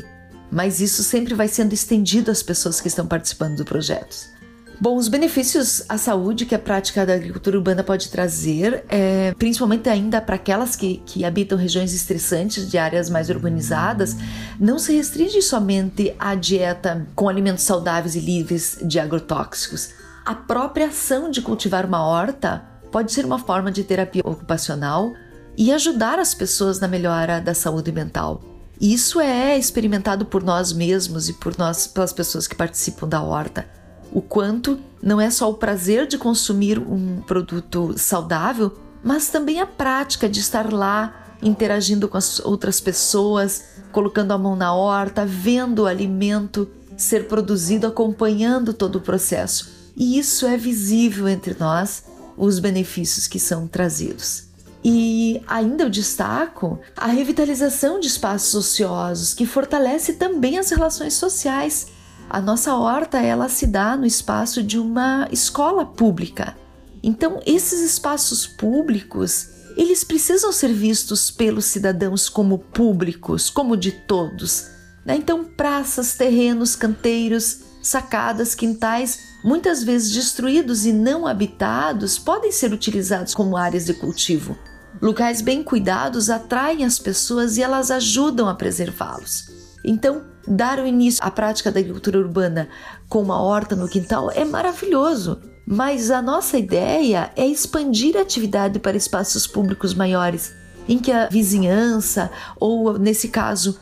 mas 0.52 0.80
isso 0.80 1.04
sempre 1.04 1.34
vai 1.34 1.48
sendo 1.48 1.74
estendido 1.74 2.30
às 2.32 2.44
pessoas 2.44 2.80
que 2.80 2.88
estão 2.88 3.06
participando 3.06 3.58
do 3.58 3.66
projeto. 3.66 4.35
Bom, 4.80 4.98
os 4.98 5.08
benefícios 5.08 5.84
à 5.88 5.98
saúde 5.98 6.46
que 6.46 6.54
a 6.54 6.60
prática 6.60 7.06
da 7.06 7.14
agricultura 7.14 7.58
urbana 7.58 7.82
pode 7.82 8.10
trazer, 8.10 8.84
é, 8.90 9.34
principalmente 9.38 9.88
ainda 9.88 10.20
para 10.20 10.36
aquelas 10.36 10.76
que, 10.76 10.98
que 11.06 11.24
habitam 11.24 11.58
regiões 11.58 11.94
estressantes 11.94 12.70
de 12.70 12.78
áreas 12.78 13.10
mais 13.10 13.30
urbanizadas, 13.30 14.18
não 14.60 14.78
se 14.78 14.94
restringe 14.94 15.42
somente 15.42 16.14
à 16.20 16.36
dieta 16.36 17.08
com 17.16 17.30
alimentos 17.30 17.64
saudáveis 17.64 18.16
e 18.16 18.20
livres 18.20 18.78
de 18.82 19.00
agrotóxicos. 19.00 19.92
A 20.26 20.36
própria 20.36 20.88
ação 20.88 21.32
de 21.32 21.42
cultivar 21.42 21.86
uma 21.86 22.06
horta 22.06 22.66
pode 22.92 23.14
ser 23.14 23.26
uma 23.26 23.40
forma 23.40 23.72
de 23.72 23.84
terapia 23.84 24.24
ocupacional 24.26 25.14
e 25.58 25.72
ajudar 25.72 26.20
as 26.20 26.34
pessoas 26.34 26.82
na 26.82 26.88
melhora 26.88 27.40
da 27.40 27.54
saúde 27.54 27.94
mental. 27.94 28.42
Isso 28.80 29.22
é 29.22 29.58
experimentado 29.58 30.26
por 30.26 30.44
nós 30.44 30.74
mesmos 30.74 31.30
e 31.30 31.34
por 31.34 31.58
nós, 31.58 31.88
pelas 31.88 32.12
pessoas 32.12 32.46
que 32.46 32.56
participam 32.56 33.08
da 33.08 33.22
horta. 33.22 33.85
O 34.16 34.22
quanto 34.22 34.80
não 35.04 35.20
é 35.20 35.30
só 35.30 35.50
o 35.50 35.56
prazer 35.56 36.08
de 36.08 36.18
consumir 36.18 36.80
um 36.80 37.20
produto 37.28 37.96
saudável, 37.98 38.72
mas 39.04 39.28
também 39.28 39.60
a 39.60 39.68
prática 39.68 40.30
de 40.30 40.40
estar 40.40 40.72
lá 40.72 41.36
interagindo 41.44 42.08
com 42.08 42.16
as 42.16 42.40
outras 42.40 42.80
pessoas, 42.80 43.66
colocando 43.92 44.32
a 44.32 44.38
mão 44.38 44.56
na 44.56 44.74
horta, 44.74 45.26
vendo 45.26 45.80
o 45.80 45.86
alimento 45.86 46.66
ser 46.96 47.28
produzido, 47.28 47.88
acompanhando 47.88 48.74
todo 48.74 48.96
o 48.96 49.02
processo. 49.02 49.70
E 49.98 50.18
isso 50.18 50.48
é 50.48 50.56
visível 50.56 51.28
entre 51.28 51.54
nós, 51.60 52.06
os 52.38 52.58
benefícios 52.58 53.28
que 53.28 53.38
são 53.38 53.68
trazidos. 53.68 54.46
E 54.82 55.42
ainda 55.46 55.84
eu 55.84 55.90
destaco 55.90 56.80
a 56.96 57.08
revitalização 57.08 58.00
de 58.00 58.08
espaços 58.08 58.56
ociosos, 58.56 59.34
que 59.34 59.46
fortalece 59.46 60.14
também 60.14 60.58
as 60.58 60.70
relações 60.70 61.16
sociais. 61.16 61.88
A 62.30 62.42
nossa 62.42 62.76
horta, 62.76 63.20
ela 63.20 63.48
se 63.48 63.68
dá 63.68 63.96
no 63.96 64.06
espaço 64.06 64.64
de 64.64 64.80
uma 64.80 65.28
escola 65.32 65.86
pública. 65.86 66.56
Então, 67.04 67.40
esses 67.46 67.82
espaços 67.82 68.48
públicos, 68.48 69.50
eles 69.78 70.04
precisam 70.04 70.52
ser 70.52 70.74
vistos 70.74 71.30
pelos 71.30 71.66
cidadãos 71.66 72.28
como 72.28 72.58
públicos, 72.58 73.50
como 73.50 73.78
de 73.78 73.92
todos. 73.92 74.68
Né? 75.06 75.16
Então, 75.18 75.44
praças, 75.44 76.16
terrenos, 76.16 76.76
canteiros, 76.76 77.60
sacadas, 77.82 78.56
quintais, 78.56 79.20
muitas 79.44 79.84
vezes 79.84 80.12
destruídos 80.12 80.86
e 80.86 80.92
não 80.92 81.28
habitados, 81.28 82.18
podem 82.18 82.52
ser 82.52 82.74
utilizados 82.74 83.36
como 83.36 83.56
áreas 83.56 83.86
de 83.86 83.94
cultivo. 83.94 84.58
Locais 85.00 85.42
bem 85.42 85.62
cuidados 85.62 86.30
atraem 86.30 86.84
as 86.84 86.98
pessoas 86.98 87.58
e 87.58 87.62
elas 87.62 87.92
ajudam 87.92 88.50
a 88.50 88.56
preservá-los. 88.56 89.50
Então, 89.84 90.24
dar 90.48 90.86
início 90.86 91.24
à 91.24 91.32
prática 91.32 91.72
da 91.72 91.80
agricultura 91.80 92.20
urbana 92.20 92.70
com 93.10 93.22
uma 93.22 93.42
horta 93.42 93.76
no 93.76 93.88
quintal 93.88 94.32
é 94.32 94.46
maravilhoso, 94.46 95.42
mas 95.66 96.12
a 96.12 96.22
nossa 96.22 96.58
ideia 96.58 97.32
é 97.36 97.46
expandir 97.46 98.16
a 98.16 98.22
atividade 98.22 98.80
para 98.80 98.98
espaços 98.98 99.48
públicos 99.48 99.94
maiores, 99.94 100.54
em 100.88 101.00
que 101.00 101.12
a 101.12 101.28
vizinhança, 101.28 102.30
ou 102.60 103.00
nesse 103.00 103.30
caso, 103.30 103.80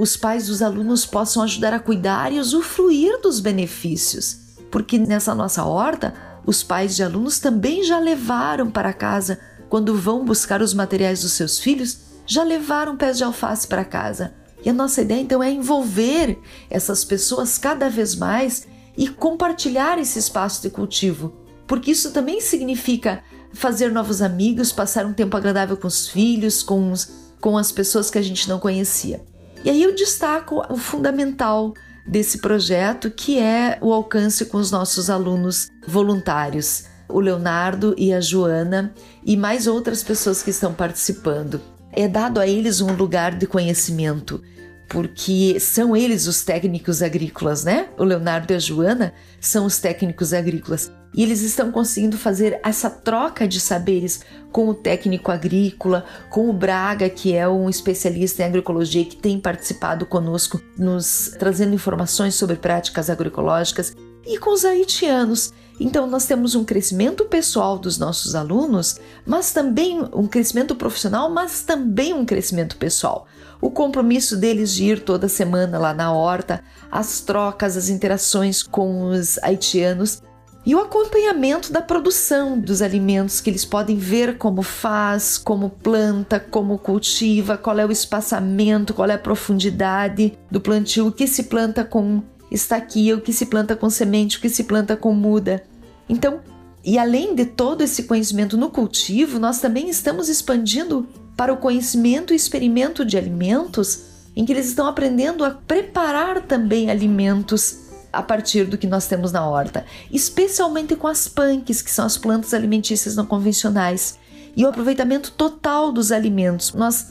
os 0.00 0.16
pais 0.16 0.46
dos 0.46 0.62
alunos 0.62 1.04
possam 1.04 1.42
ajudar 1.42 1.74
a 1.74 1.80
cuidar 1.80 2.32
e 2.32 2.40
usufruir 2.40 3.20
dos 3.20 3.40
benefícios. 3.40 4.38
Porque 4.70 4.98
nessa 4.98 5.34
nossa 5.34 5.64
horta, 5.64 6.14
os 6.46 6.62
pais 6.62 6.96
de 6.96 7.02
alunos 7.02 7.38
também 7.38 7.84
já 7.84 7.98
levaram 7.98 8.70
para 8.70 8.92
casa 8.92 9.38
quando 9.68 9.94
vão 9.94 10.24
buscar 10.24 10.62
os 10.62 10.72
materiais 10.72 11.22
dos 11.22 11.32
seus 11.32 11.58
filhos, 11.58 11.98
já 12.24 12.42
levaram 12.42 12.96
pés 12.96 13.18
de 13.18 13.24
alface 13.24 13.66
para 13.66 13.84
casa. 13.84 14.32
E 14.66 14.68
a 14.68 14.72
nossa 14.72 15.02
ideia 15.02 15.20
então 15.20 15.40
é 15.40 15.48
envolver 15.48 16.36
essas 16.68 17.04
pessoas 17.04 17.56
cada 17.56 17.88
vez 17.88 18.16
mais 18.16 18.66
e 18.96 19.06
compartilhar 19.06 19.96
esse 19.96 20.18
espaço 20.18 20.60
de 20.60 20.70
cultivo, 20.70 21.32
porque 21.68 21.92
isso 21.92 22.10
também 22.10 22.40
significa 22.40 23.22
fazer 23.52 23.92
novos 23.92 24.20
amigos, 24.20 24.72
passar 24.72 25.06
um 25.06 25.12
tempo 25.12 25.36
agradável 25.36 25.76
com 25.76 25.86
os 25.86 26.08
filhos, 26.08 26.64
com, 26.64 26.90
os, 26.90 27.08
com 27.40 27.56
as 27.56 27.70
pessoas 27.70 28.10
que 28.10 28.18
a 28.18 28.22
gente 28.22 28.48
não 28.48 28.58
conhecia. 28.58 29.24
E 29.62 29.70
aí 29.70 29.80
eu 29.80 29.94
destaco 29.94 30.60
o 30.68 30.76
fundamental 30.76 31.72
desse 32.04 32.38
projeto, 32.38 33.08
que 33.08 33.38
é 33.38 33.78
o 33.80 33.92
alcance 33.92 34.46
com 34.46 34.58
os 34.58 34.72
nossos 34.72 35.08
alunos 35.08 35.68
voluntários 35.86 36.86
o 37.08 37.20
Leonardo 37.20 37.94
e 37.96 38.12
a 38.12 38.20
Joana 38.20 38.92
e 39.24 39.36
mais 39.36 39.68
outras 39.68 40.02
pessoas 40.02 40.42
que 40.42 40.50
estão 40.50 40.74
participando. 40.74 41.60
É 41.92 42.08
dado 42.08 42.40
a 42.40 42.48
eles 42.48 42.80
um 42.80 42.92
lugar 42.94 43.36
de 43.36 43.46
conhecimento, 43.46 44.42
porque 44.88 45.58
são 45.58 45.96
eles 45.96 46.26
os 46.26 46.44
técnicos 46.44 47.02
agrícolas, 47.02 47.64
né? 47.64 47.88
O 47.98 48.04
Leonardo 48.04 48.52
e 48.52 48.56
a 48.56 48.58
Joana 48.58 49.12
são 49.40 49.66
os 49.66 49.78
técnicos 49.78 50.32
agrícolas. 50.32 50.92
E 51.14 51.22
eles 51.22 51.40
estão 51.40 51.72
conseguindo 51.72 52.18
fazer 52.18 52.60
essa 52.62 52.90
troca 52.90 53.48
de 53.48 53.58
saberes 53.58 54.20
com 54.52 54.68
o 54.68 54.74
técnico 54.74 55.30
agrícola, 55.30 56.04
com 56.30 56.48
o 56.48 56.52
Braga, 56.52 57.08
que 57.08 57.34
é 57.34 57.48
um 57.48 57.70
especialista 57.70 58.42
em 58.42 58.46
agroecologia 58.46 59.04
que 59.04 59.16
tem 59.16 59.40
participado 59.40 60.04
conosco, 60.04 60.60
nos 60.76 61.34
trazendo 61.38 61.74
informações 61.74 62.34
sobre 62.34 62.56
práticas 62.56 63.08
agroecológicas, 63.08 63.94
e 64.26 64.38
com 64.38 64.52
os 64.52 64.64
haitianos, 64.64 65.52
então, 65.78 66.06
nós 66.06 66.24
temos 66.24 66.54
um 66.54 66.64
crescimento 66.64 67.26
pessoal 67.26 67.78
dos 67.78 67.98
nossos 67.98 68.34
alunos, 68.34 68.98
mas 69.26 69.52
também 69.52 70.00
um 70.14 70.26
crescimento 70.26 70.74
profissional, 70.74 71.30
mas 71.30 71.62
também 71.62 72.14
um 72.14 72.24
crescimento 72.24 72.76
pessoal. 72.76 73.26
O 73.60 73.70
compromisso 73.70 74.36
deles 74.36 74.72
de 74.72 74.84
ir 74.84 75.00
toda 75.00 75.28
semana 75.28 75.78
lá 75.78 75.92
na 75.92 76.12
horta, 76.12 76.62
as 76.90 77.20
trocas, 77.20 77.76
as 77.76 77.88
interações 77.88 78.62
com 78.62 79.10
os 79.10 79.38
haitianos 79.42 80.22
e 80.64 80.74
o 80.74 80.80
acompanhamento 80.80 81.72
da 81.72 81.80
produção 81.80 82.58
dos 82.58 82.82
alimentos 82.82 83.40
que 83.40 83.48
eles 83.48 83.64
podem 83.64 83.96
ver 83.96 84.36
como 84.36 84.62
faz, 84.62 85.38
como 85.38 85.70
planta, 85.70 86.40
como 86.40 86.76
cultiva, 86.76 87.56
qual 87.56 87.78
é 87.78 87.86
o 87.86 87.92
espaçamento, 87.92 88.92
qual 88.92 89.08
é 89.08 89.14
a 89.14 89.18
profundidade 89.18 90.36
do 90.50 90.60
plantio, 90.60 91.06
o 91.06 91.12
que 91.12 91.26
se 91.26 91.44
planta 91.44 91.84
com 91.84 92.20
está 92.50 92.76
aqui 92.76 93.12
o 93.12 93.20
que 93.20 93.32
se 93.32 93.46
planta 93.46 93.74
com 93.76 93.90
semente, 93.90 94.38
o 94.38 94.40
que 94.40 94.48
se 94.48 94.64
planta 94.64 94.96
com 94.96 95.12
muda. 95.12 95.64
Então, 96.08 96.40
e 96.84 96.98
além 96.98 97.34
de 97.34 97.44
todo 97.44 97.82
esse 97.82 98.04
conhecimento 98.04 98.56
no 98.56 98.70
cultivo, 98.70 99.38
nós 99.38 99.60
também 99.60 99.88
estamos 99.88 100.28
expandindo 100.28 101.08
para 101.36 101.52
o 101.52 101.56
conhecimento 101.56 102.32
e 102.32 102.36
experimento 102.36 103.04
de 103.04 103.18
alimentos, 103.18 104.02
em 104.34 104.44
que 104.44 104.52
eles 104.52 104.68
estão 104.68 104.86
aprendendo 104.86 105.44
a 105.44 105.50
preparar 105.50 106.42
também 106.42 106.90
alimentos 106.90 107.86
a 108.12 108.22
partir 108.22 108.64
do 108.64 108.78
que 108.78 108.86
nós 108.86 109.06
temos 109.06 109.32
na 109.32 109.46
horta, 109.46 109.84
especialmente 110.10 110.96
com 110.96 111.06
as 111.06 111.28
punks, 111.28 111.82
que 111.82 111.90
são 111.90 112.06
as 112.06 112.16
plantas 112.16 112.54
alimentícias 112.54 113.16
não 113.16 113.26
convencionais, 113.26 114.18
e 114.56 114.64
o 114.64 114.68
aproveitamento 114.68 115.32
total 115.32 115.92
dos 115.92 116.10
alimentos. 116.10 116.72
Nós 116.72 117.08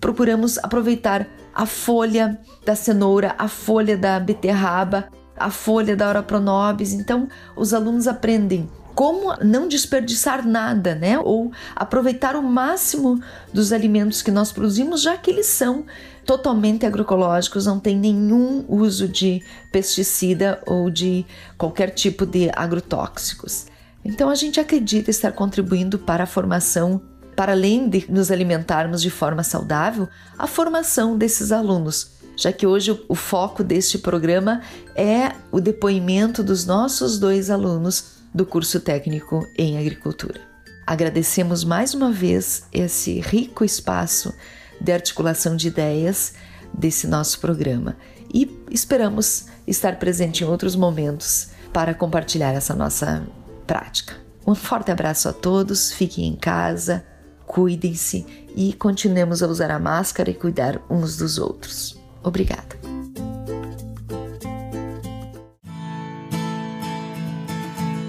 procuramos 0.00 0.58
aproveitar 0.58 1.28
a 1.58 1.66
folha 1.66 2.38
da 2.64 2.76
cenoura, 2.76 3.34
a 3.36 3.48
folha 3.48 3.98
da 3.98 4.20
beterraba, 4.20 5.08
a 5.36 5.50
folha 5.50 5.96
da 5.96 6.08
ora 6.08 6.22
pronobis. 6.22 6.92
Então, 6.92 7.26
os 7.56 7.74
alunos 7.74 8.06
aprendem 8.06 8.70
como 8.94 9.34
não 9.42 9.66
desperdiçar 9.66 10.46
nada, 10.46 10.94
né? 10.94 11.18
Ou 11.18 11.50
aproveitar 11.74 12.36
o 12.36 12.42
máximo 12.44 13.20
dos 13.52 13.72
alimentos 13.72 14.22
que 14.22 14.30
nós 14.30 14.52
produzimos, 14.52 15.02
já 15.02 15.16
que 15.16 15.32
eles 15.32 15.46
são 15.46 15.84
totalmente 16.24 16.86
agroecológicos, 16.86 17.66
não 17.66 17.80
tem 17.80 17.96
nenhum 17.96 18.64
uso 18.68 19.08
de 19.08 19.42
pesticida 19.72 20.62
ou 20.64 20.88
de 20.88 21.26
qualquer 21.56 21.90
tipo 21.90 22.24
de 22.24 22.52
agrotóxicos. 22.54 23.66
Então 24.04 24.30
a 24.30 24.36
gente 24.36 24.60
acredita 24.60 25.10
estar 25.10 25.32
contribuindo 25.32 25.98
para 25.98 26.22
a 26.22 26.26
formação 26.26 27.02
para 27.38 27.52
além 27.52 27.88
de 27.88 28.04
nos 28.10 28.32
alimentarmos 28.32 29.00
de 29.00 29.10
forma 29.10 29.44
saudável, 29.44 30.08
a 30.36 30.48
formação 30.48 31.16
desses 31.16 31.52
alunos, 31.52 32.10
já 32.36 32.52
que 32.52 32.66
hoje 32.66 33.00
o 33.08 33.14
foco 33.14 33.62
deste 33.62 33.96
programa 33.96 34.60
é 34.96 35.36
o 35.52 35.60
depoimento 35.60 36.42
dos 36.42 36.66
nossos 36.66 37.16
dois 37.16 37.48
alunos 37.48 38.16
do 38.34 38.44
curso 38.44 38.80
técnico 38.80 39.46
em 39.56 39.78
agricultura. 39.78 40.40
Agradecemos 40.84 41.62
mais 41.62 41.94
uma 41.94 42.10
vez 42.10 42.64
esse 42.72 43.20
rico 43.20 43.64
espaço 43.64 44.34
de 44.80 44.90
articulação 44.90 45.54
de 45.54 45.68
ideias 45.68 46.34
desse 46.74 47.06
nosso 47.06 47.38
programa 47.38 47.96
e 48.34 48.50
esperamos 48.68 49.46
estar 49.64 49.96
presente 50.00 50.42
em 50.42 50.46
outros 50.48 50.74
momentos 50.74 51.50
para 51.72 51.94
compartilhar 51.94 52.52
essa 52.52 52.74
nossa 52.74 53.24
prática. 53.64 54.14
Um 54.44 54.56
forte 54.56 54.90
abraço 54.90 55.28
a 55.28 55.32
todos, 55.32 55.92
fiquem 55.92 56.26
em 56.26 56.34
casa, 56.34 57.04
cuidem-se 57.48 58.26
e 58.54 58.74
continuemos 58.74 59.42
a 59.42 59.48
usar 59.48 59.70
a 59.70 59.78
máscara 59.78 60.30
e 60.30 60.34
cuidar 60.34 60.80
uns 60.88 61.16
dos 61.16 61.38
outros. 61.38 61.98
Obrigada. 62.22 62.78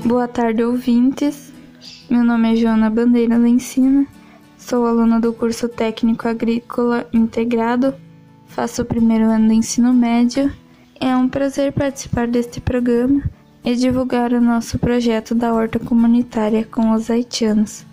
Boa 0.06 0.28
tarde, 0.28 0.63
ouvintes. 0.63 1.54
Meu 2.10 2.23
nome 2.23 2.54
é 2.54 2.56
Joana 2.56 2.89
Bandeira 2.89 3.38
Lencina, 3.38 4.06
sou 4.58 4.86
aluna 4.86 5.19
do 5.19 5.32
curso 5.32 5.69
técnico 5.69 6.28
agrícola 6.28 7.08
integrado, 7.13 7.93
faço 8.47 8.82
o 8.82 8.86
primeiro 8.86 9.25
ano 9.25 9.47
do 9.47 9.54
ensino 9.54 9.93
médio. 9.93 10.52
É 10.99 11.15
um 11.15 11.30
prazer 11.30 11.71
participar 11.71 12.28
deste 12.28 12.60
programa 12.60 13.23
e 13.63 13.75
divulgar 13.75 14.34
o 14.34 14.41
nosso 14.41 14.80
projeto 14.80 15.34
da 15.34 15.54
horta 15.54 15.80
comunitária 15.80 16.65
com 16.65 16.91
os 16.91 17.10
haitianos. 17.10 17.86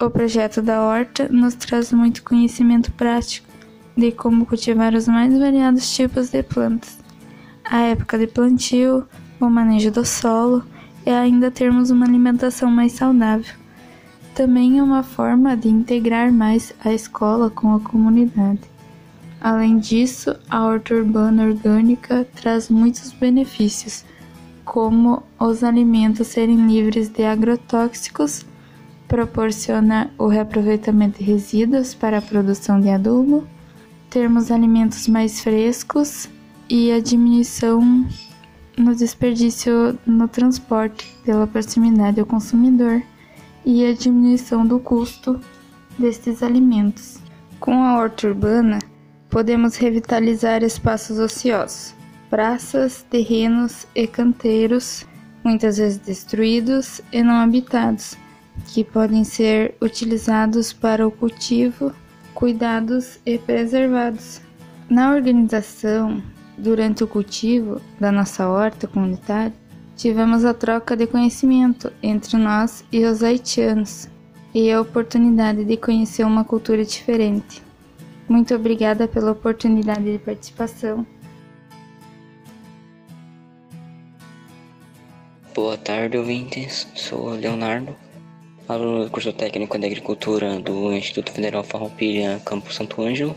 O 0.00 0.08
projeto 0.08 0.62
da 0.62 0.80
horta 0.80 1.28
nos 1.28 1.56
traz 1.56 1.92
muito 1.92 2.22
conhecimento 2.22 2.92
prático 2.92 3.48
de 3.96 4.12
como 4.12 4.46
cultivar 4.46 4.94
os 4.94 5.08
mais 5.08 5.36
variados 5.36 5.92
tipos 5.92 6.30
de 6.30 6.40
plantas, 6.40 7.00
a 7.64 7.80
época 7.80 8.16
de 8.16 8.28
plantio, 8.28 9.04
o 9.40 9.50
manejo 9.50 9.90
do 9.90 10.04
solo 10.04 10.64
e 11.04 11.10
ainda 11.10 11.50
termos 11.50 11.90
uma 11.90 12.06
alimentação 12.06 12.70
mais 12.70 12.92
saudável. 12.92 13.52
Também 14.36 14.78
é 14.78 14.82
uma 14.84 15.02
forma 15.02 15.56
de 15.56 15.68
integrar 15.68 16.32
mais 16.32 16.72
a 16.84 16.92
escola 16.92 17.50
com 17.50 17.74
a 17.74 17.80
comunidade. 17.80 18.60
Além 19.40 19.78
disso, 19.78 20.32
a 20.48 20.64
horta 20.64 20.94
urbana 20.94 21.42
orgânica 21.42 22.24
traz 22.36 22.70
muitos 22.70 23.12
benefícios, 23.12 24.04
como 24.64 25.24
os 25.40 25.64
alimentos 25.64 26.28
serem 26.28 26.68
livres 26.68 27.08
de 27.08 27.24
agrotóxicos, 27.24 28.46
proporciona 29.08 30.10
o 30.18 30.28
reaproveitamento 30.28 31.18
de 31.18 31.24
resíduos 31.24 31.94
para 31.94 32.18
a 32.18 32.22
produção 32.22 32.78
de 32.78 32.90
adubo, 32.90 33.48
termos 34.10 34.50
alimentos 34.50 35.08
mais 35.08 35.40
frescos 35.40 36.28
e 36.68 36.92
a 36.92 37.00
diminuição 37.00 38.06
no 38.76 38.94
desperdício 38.94 39.98
no 40.06 40.28
transporte 40.28 41.12
pela 41.24 41.46
proximidade 41.46 42.20
ao 42.20 42.26
consumidor 42.26 43.02
e 43.64 43.84
a 43.84 43.92
diminuição 43.92 44.64
do 44.64 44.78
custo 44.78 45.40
destes 45.98 46.42
alimentos. 46.42 47.18
Com 47.58 47.82
a 47.82 47.98
horta 47.98 48.28
urbana, 48.28 48.78
podemos 49.28 49.76
revitalizar 49.76 50.62
espaços 50.62 51.18
ociosos, 51.18 51.94
praças, 52.30 53.04
terrenos 53.10 53.86
e 53.94 54.06
canteiros, 54.06 55.04
muitas 55.42 55.78
vezes 55.78 55.98
destruídos 55.98 57.00
e 57.12 57.22
não 57.22 57.34
habitados, 57.36 58.16
que 58.66 58.84
podem 58.84 59.24
ser 59.24 59.74
utilizados 59.80 60.72
para 60.72 61.06
o 61.06 61.10
cultivo 61.10 61.92
cuidados 62.38 63.18
e 63.26 63.36
preservados. 63.36 64.40
Na 64.88 65.12
organização, 65.12 66.22
durante 66.56 67.02
o 67.02 67.08
cultivo 67.08 67.80
da 67.98 68.12
nossa 68.12 68.48
horta 68.48 68.86
comunitária, 68.86 69.52
tivemos 69.96 70.44
a 70.44 70.54
troca 70.54 70.96
de 70.96 71.06
conhecimento 71.08 71.92
entre 72.00 72.36
nós 72.36 72.84
e 72.92 73.04
os 73.04 73.24
haitianos 73.24 74.08
e 74.54 74.70
a 74.70 74.80
oportunidade 74.80 75.64
de 75.64 75.76
conhecer 75.76 76.24
uma 76.24 76.44
cultura 76.44 76.84
diferente. 76.84 77.60
Muito 78.28 78.54
obrigada 78.54 79.08
pela 79.08 79.32
oportunidade 79.32 80.04
de 80.04 80.18
participação. 80.18 81.04
Boa 85.52 85.76
tarde, 85.76 86.16
ouvintes. 86.16 86.86
Sou 86.94 87.30
Leonardo, 87.30 87.96
aluno 88.68 89.04
do 89.04 89.10
curso 89.10 89.32
técnico 89.32 89.78
de 89.78 89.86
agricultura 89.86 90.60
do 90.60 90.92
Instituto 90.92 91.32
Federal 91.32 91.64
Farroupilha, 91.64 92.40
Campo 92.44 92.70
Santo 92.70 93.00
Ângelo. 93.00 93.34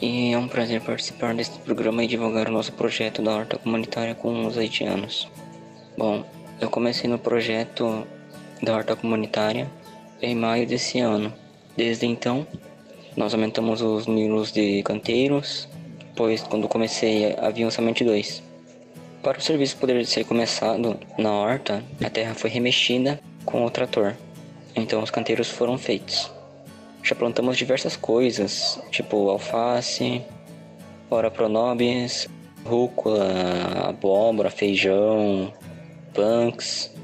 E 0.00 0.32
é 0.32 0.38
um 0.38 0.46
prazer 0.46 0.80
participar 0.80 1.34
deste 1.34 1.58
programa 1.58 2.04
e 2.04 2.06
divulgar 2.06 2.48
o 2.48 2.52
nosso 2.52 2.72
projeto 2.72 3.20
da 3.20 3.34
horta 3.34 3.58
comunitária 3.58 4.14
com 4.14 4.46
os 4.46 4.56
haitianos. 4.56 5.28
Bom, 5.96 6.24
eu 6.60 6.70
comecei 6.70 7.10
no 7.10 7.18
projeto 7.18 8.06
da 8.62 8.76
horta 8.76 8.94
comunitária 8.94 9.68
em 10.22 10.36
maio 10.36 10.64
desse 10.64 11.00
ano. 11.00 11.32
Desde 11.76 12.06
então, 12.06 12.46
nós 13.16 13.34
aumentamos 13.34 13.82
os 13.82 14.06
números 14.06 14.52
de 14.52 14.80
canteiros, 14.84 15.68
pois 16.14 16.40
quando 16.42 16.68
comecei 16.68 17.34
haviam 17.36 17.68
somente 17.68 18.04
dois. 18.04 18.40
Para 19.24 19.38
o 19.38 19.42
serviço 19.42 19.76
poder 19.76 20.06
ser 20.06 20.24
começado 20.24 20.96
na 21.18 21.32
horta, 21.32 21.82
a 22.00 22.08
terra 22.08 22.34
foi 22.34 22.48
remexida 22.48 23.18
com 23.44 23.64
o 23.64 23.70
trator. 23.70 24.14
Então 24.78 25.02
os 25.02 25.10
canteiros 25.10 25.50
foram 25.50 25.76
feitos. 25.76 26.30
Já 27.02 27.14
plantamos 27.14 27.56
diversas 27.56 27.96
coisas, 27.96 28.80
tipo 28.90 29.28
alface, 29.28 30.22
ora 31.10 31.30
pronobis, 31.30 32.28
rúcula, 32.64 33.88
abóbora, 33.88 34.50
feijão, 34.50 35.52
punks, 36.14 36.94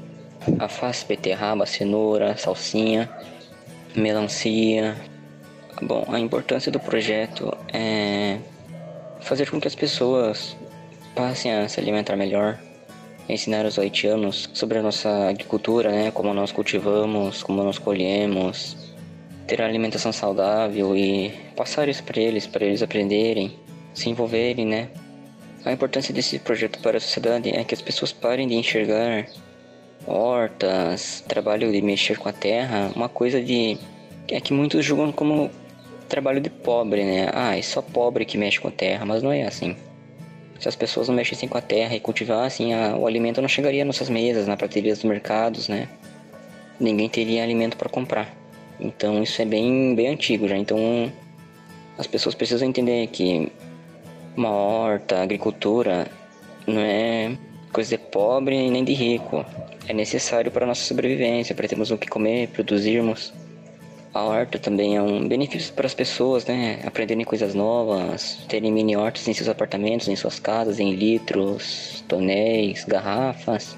alface, 0.59 1.05
beterraba, 1.05 1.65
cenoura, 1.65 2.37
salsinha, 2.37 3.09
melancia. 3.95 4.95
Bom, 5.81 6.05
a 6.07 6.19
importância 6.19 6.71
do 6.71 6.79
projeto 6.79 7.51
é 7.73 8.37
fazer 9.19 9.49
com 9.49 9.59
que 9.59 9.67
as 9.67 9.75
pessoas 9.75 10.55
passem 11.13 11.51
a 11.51 11.67
se 11.67 11.79
alimentar 11.79 12.15
melhor, 12.15 12.57
ensinar 13.27 13.65
os 13.65 13.79
haitianos 13.79 14.49
sobre 14.53 14.77
a 14.77 14.81
nossa 14.81 15.29
agricultura, 15.29 15.91
né, 15.91 16.11
como 16.11 16.33
nós 16.33 16.51
cultivamos, 16.51 17.43
como 17.43 17.63
nós 17.63 17.77
colhemos, 17.77 18.77
ter 19.47 19.61
alimentação 19.61 20.11
saudável 20.11 20.95
e 20.95 21.31
passar 21.55 21.89
isso 21.89 22.03
para 22.03 22.21
eles, 22.21 22.45
para 22.47 22.65
eles 22.65 22.81
aprenderem, 22.81 23.55
se 23.93 24.09
envolverem, 24.09 24.65
né. 24.65 24.89
A 25.63 25.71
importância 25.71 26.13
desse 26.13 26.37
projeto 26.37 26.79
para 26.79 26.97
a 26.97 26.99
sociedade 26.99 27.49
é 27.49 27.63
que 27.63 27.73
as 27.73 27.81
pessoas 27.81 28.11
parem 28.11 28.47
de 28.47 28.55
enxergar 28.55 29.27
hortas, 30.05 31.23
trabalho 31.27 31.71
de 31.71 31.81
mexer 31.81 32.17
com 32.17 32.29
a 32.29 32.33
terra, 32.33 32.91
uma 32.95 33.09
coisa 33.09 33.41
de 33.41 33.77
é 34.27 34.39
que 34.39 34.53
muitos 34.53 34.83
julgam 34.83 35.11
como 35.11 35.51
trabalho 36.07 36.39
de 36.39 36.49
pobre, 36.49 37.03
né? 37.03 37.29
Ah, 37.33 37.57
é 37.57 37.61
só 37.61 37.81
pobre 37.81 38.25
que 38.25 38.37
mexe 38.37 38.59
com 38.59 38.67
a 38.67 38.71
terra, 38.71 39.05
mas 39.05 39.21
não 39.21 39.31
é 39.31 39.43
assim. 39.43 39.75
Se 40.59 40.67
as 40.69 40.75
pessoas 40.75 41.07
não 41.07 41.15
mexessem 41.15 41.49
com 41.49 41.57
a 41.57 41.61
terra 41.61 41.95
e 41.95 41.99
cultivassem, 41.99 42.73
a, 42.73 42.95
o 42.95 43.05
alimento 43.05 43.41
não 43.41 43.47
chegaria 43.47 43.83
às 43.83 43.87
nossas 43.87 44.09
mesas, 44.09 44.47
na 44.47 44.55
prateleira 44.55 44.95
dos 44.95 45.03
mercados, 45.03 45.67
né? 45.67 45.89
Ninguém 46.79 47.09
teria 47.09 47.43
alimento 47.43 47.77
para 47.77 47.89
comprar. 47.89 48.33
Então 48.79 49.21
isso 49.21 49.41
é 49.41 49.45
bem, 49.45 49.95
bem 49.95 50.07
antigo 50.07 50.47
já. 50.47 50.57
Então 50.57 51.11
as 51.97 52.07
pessoas 52.07 52.35
precisam 52.35 52.67
entender 52.67 53.07
que 53.07 53.51
uma 54.35 54.49
horta, 54.49 55.21
agricultura, 55.21 56.07
não 56.67 56.81
é 56.81 57.37
coisa 57.71 57.97
de 57.97 58.03
pobre 58.03 58.69
nem 58.69 58.83
de 58.83 58.93
rico. 58.93 59.45
É 59.87 59.93
necessário 59.93 60.51
para 60.51 60.65
nossa 60.65 60.83
sobrevivência, 60.83 61.53
para 61.53 61.67
termos 61.67 61.91
o 61.91 61.97
que 61.97 62.07
comer, 62.07 62.47
produzirmos. 62.49 63.33
A 64.15 64.23
horta 64.23 64.57
também 64.57 64.95
é 64.95 65.01
um 65.01 65.27
benefício 65.27 65.73
para 65.73 65.85
as 65.85 65.93
pessoas, 65.93 66.45
né? 66.45 66.79
Aprenderem 66.85 67.25
coisas 67.25 67.53
novas, 67.53 68.37
terem 68.47 68.71
mini 68.71 68.95
hortas 68.95 69.27
em 69.27 69.33
seus 69.33 69.49
apartamentos, 69.49 70.07
em 70.07 70.15
suas 70.15 70.39
casas, 70.39 70.79
em 70.79 70.93
litros, 70.93 72.01
tonéis, 72.07 72.85
garrafas. 72.85 73.75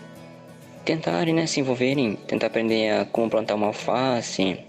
Tentarem, 0.85 1.33
né, 1.33 1.47
se 1.47 1.59
envolverem, 1.59 2.15
tentar 2.27 2.45
aprender 2.45 2.91
a 2.91 3.05
como 3.05 3.31
plantar 3.31 3.55
uma 3.55 3.65
alface. 3.65 4.59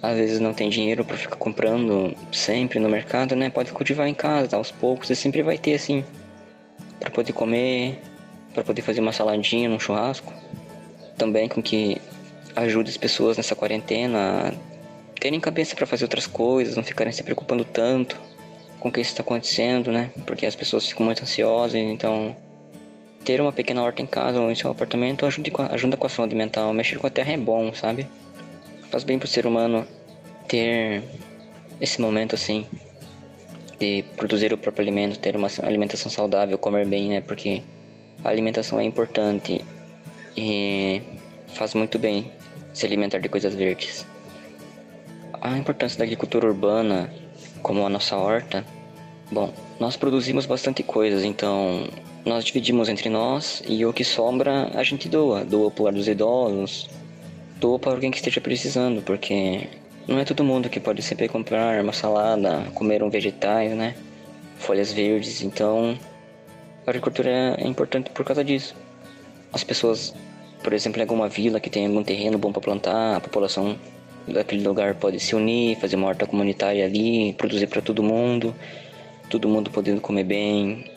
Às 0.00 0.18
vezes 0.18 0.38
não 0.38 0.54
tem 0.54 0.70
dinheiro 0.70 1.04
para 1.04 1.16
ficar 1.16 1.34
comprando 1.34 2.14
sempre 2.30 2.78
no 2.78 2.88
mercado, 2.88 3.34
né? 3.34 3.50
Pode 3.50 3.72
cultivar 3.72 4.06
em 4.06 4.14
casa, 4.14 4.56
aos 4.56 4.70
poucos, 4.70 5.10
e 5.10 5.16
sempre 5.16 5.42
vai 5.42 5.58
ter 5.58 5.74
assim 5.74 6.04
para 7.00 7.10
poder 7.10 7.32
comer, 7.32 8.00
para 8.54 8.62
poder 8.62 8.82
fazer 8.82 9.00
uma 9.00 9.12
saladinha 9.12 9.68
no 9.68 9.80
churrasco. 9.80 10.32
Também 11.18 11.48
com 11.48 11.60
que 11.60 12.00
ajude 12.54 12.88
as 12.88 12.96
pessoas 12.96 13.36
nessa 13.36 13.56
quarentena 13.56 14.54
terem 15.22 15.38
cabeça 15.38 15.76
para 15.76 15.86
fazer 15.86 16.04
outras 16.04 16.26
coisas, 16.26 16.74
não 16.74 16.82
ficarem 16.82 17.12
se 17.12 17.22
preocupando 17.22 17.64
tanto 17.64 18.20
com 18.80 18.88
o 18.88 18.92
que 18.92 19.00
está 19.00 19.22
acontecendo, 19.22 19.92
né? 19.92 20.10
Porque 20.26 20.44
as 20.44 20.56
pessoas 20.56 20.84
ficam 20.84 21.06
muito 21.06 21.22
ansiosas, 21.22 21.76
então 21.76 22.34
ter 23.24 23.40
uma 23.40 23.52
pequena 23.52 23.80
horta 23.84 24.02
em 24.02 24.06
casa 24.06 24.40
ou 24.40 24.50
em 24.50 24.56
seu 24.56 24.68
apartamento 24.68 25.24
ajuda 25.24 25.48
com 25.52 25.62
a, 25.62 25.66
ajuda 25.66 25.96
com 25.96 26.08
a 26.08 26.10
saúde 26.10 26.34
mental. 26.34 26.74
Mexer 26.74 26.98
com 26.98 27.06
a 27.06 27.10
terra 27.10 27.34
é 27.34 27.36
bom, 27.36 27.72
sabe? 27.72 28.08
Faz 28.90 29.04
bem 29.04 29.16
pro 29.16 29.28
ser 29.28 29.46
humano 29.46 29.86
ter 30.48 31.04
esse 31.80 32.00
momento 32.00 32.34
assim 32.34 32.66
de 33.78 34.04
produzir 34.16 34.52
o 34.52 34.58
próprio 34.58 34.82
alimento, 34.82 35.20
ter 35.20 35.36
uma 35.36 35.46
alimentação 35.62 36.10
saudável, 36.10 36.58
comer 36.58 36.84
bem, 36.84 37.10
né? 37.10 37.20
Porque 37.20 37.62
a 38.24 38.28
alimentação 38.28 38.80
é 38.80 38.82
importante 38.82 39.64
e 40.36 41.00
faz 41.54 41.74
muito 41.74 41.96
bem 41.96 42.28
se 42.72 42.84
alimentar 42.84 43.18
de 43.20 43.28
coisas 43.28 43.54
verdes 43.54 44.10
a 45.42 45.58
importância 45.58 45.98
da 45.98 46.04
agricultura 46.04 46.46
urbana, 46.46 47.12
como 47.62 47.84
a 47.84 47.88
nossa 47.88 48.16
horta, 48.16 48.64
bom, 49.30 49.52
nós 49.80 49.96
produzimos 49.96 50.46
bastante 50.46 50.84
coisas, 50.84 51.24
então 51.24 51.88
nós 52.24 52.44
dividimos 52.44 52.88
entre 52.88 53.08
nós 53.08 53.60
e 53.66 53.84
o 53.84 53.92
que 53.92 54.04
sobra 54.04 54.70
a 54.72 54.84
gente 54.84 55.08
doa. 55.08 55.44
Doa 55.44 55.68
para 55.68 55.96
os 55.96 56.06
idosos, 56.06 56.88
doa 57.58 57.76
para 57.76 57.90
alguém 57.90 58.12
que 58.12 58.18
esteja 58.18 58.40
precisando, 58.40 59.02
porque 59.02 59.66
não 60.06 60.20
é 60.20 60.24
todo 60.24 60.44
mundo 60.44 60.68
que 60.68 60.78
pode 60.78 61.02
sempre 61.02 61.28
comprar 61.28 61.82
uma 61.82 61.92
salada, 61.92 62.62
comer 62.72 63.02
um 63.02 63.10
vegetais, 63.10 63.72
né? 63.72 63.96
Folhas 64.58 64.92
verdes, 64.92 65.42
então 65.42 65.98
a 66.86 66.90
agricultura 66.90 67.56
é 67.58 67.66
importante 67.66 68.10
por 68.10 68.24
causa 68.24 68.44
disso. 68.44 68.76
As 69.52 69.64
pessoas, 69.64 70.14
por 70.62 70.72
exemplo, 70.72 71.00
em 71.00 71.02
alguma 71.02 71.28
vila 71.28 71.58
que 71.58 71.68
tem 71.68 71.84
algum 71.84 72.04
terreno 72.04 72.38
bom 72.38 72.52
para 72.52 72.62
plantar, 72.62 73.16
a 73.16 73.20
população 73.20 73.76
daquele 74.26 74.66
lugar 74.66 74.94
pode 74.94 75.18
se 75.20 75.34
unir, 75.34 75.76
fazer 75.76 75.96
uma 75.96 76.08
horta 76.08 76.26
comunitária 76.26 76.84
ali, 76.84 77.32
produzir 77.34 77.66
para 77.66 77.82
todo 77.82 78.02
mundo. 78.02 78.54
todo 79.28 79.48
mundo 79.48 79.70
podendo 79.70 80.00
comer 80.00 80.24
bem, 80.24 80.90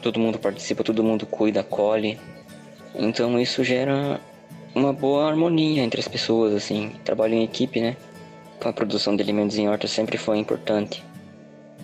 todo 0.00 0.18
mundo 0.18 0.38
participa, 0.38 0.82
todo 0.82 1.04
mundo 1.04 1.26
cuida, 1.26 1.62
colhe. 1.62 2.18
Então 2.94 3.38
isso 3.38 3.62
gera 3.62 4.18
uma 4.74 4.92
boa 4.92 5.28
harmonia 5.28 5.82
entre 5.82 6.00
as 6.00 6.08
pessoas, 6.08 6.54
assim. 6.54 6.92
Trabalho 7.04 7.34
em 7.34 7.44
equipe, 7.44 7.80
né? 7.80 7.96
A 8.64 8.72
produção 8.72 9.14
de 9.14 9.22
alimentos 9.22 9.58
em 9.58 9.68
horta 9.68 9.86
sempre 9.86 10.16
foi 10.16 10.38
importante. 10.38 11.04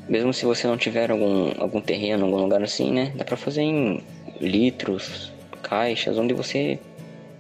Mesmo 0.09 0.33
se 0.33 0.47
você 0.47 0.67
não 0.67 0.79
tiver 0.79 1.11
algum, 1.11 1.53
algum 1.59 1.83
terreno, 1.83 2.25
algum 2.25 2.39
lugar 2.39 2.63
assim, 2.63 2.91
né? 2.91 3.13
Dá 3.15 3.25
pra 3.25 3.37
fazer 3.37 3.63
em 3.63 4.03
litros, 4.41 5.31
caixas, 5.63 6.17
onde 6.17 6.33
você 6.33 6.79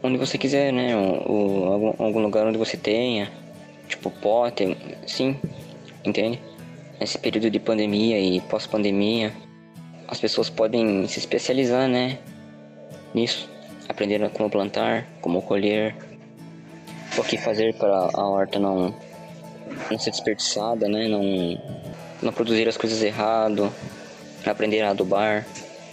onde 0.02 0.18
você 0.18 0.38
quiser, 0.38 0.72
né? 0.72 0.96
O, 0.96 1.32
o, 1.32 1.64
algum, 1.72 2.04
algum 2.04 2.20
lugar 2.20 2.46
onde 2.46 2.58
você 2.58 2.76
tenha, 2.76 3.30
tipo 3.88 4.10
pote, 4.10 4.76
sim, 5.06 5.36
entende? 6.04 6.40
Nesse 7.00 7.18
período 7.18 7.50
de 7.50 7.58
pandemia 7.58 8.18
e 8.18 8.40
pós-pandemia, 8.40 9.32
as 10.06 10.20
pessoas 10.20 10.50
podem 10.50 11.06
se 11.06 11.18
especializar, 11.18 11.88
né? 11.88 12.18
Nisso, 13.14 13.48
aprender 13.88 14.28
como 14.30 14.50
plantar, 14.50 15.06
como 15.20 15.42
colher, 15.42 15.94
o 17.16 17.22
que 17.22 17.36
fazer 17.36 17.74
para 17.74 18.10
a 18.14 18.26
horta 18.26 18.58
não 18.58 18.94
não 19.90 19.98
ser 19.98 20.10
desperdiçada, 20.10 20.88
né? 20.88 21.08
Não 21.08 21.22
não 22.20 22.32
produzir 22.32 22.68
as 22.68 22.76
coisas 22.76 23.02
errado, 23.02 23.72
aprender 24.44 24.80
a 24.82 24.90
adubar, 24.90 25.46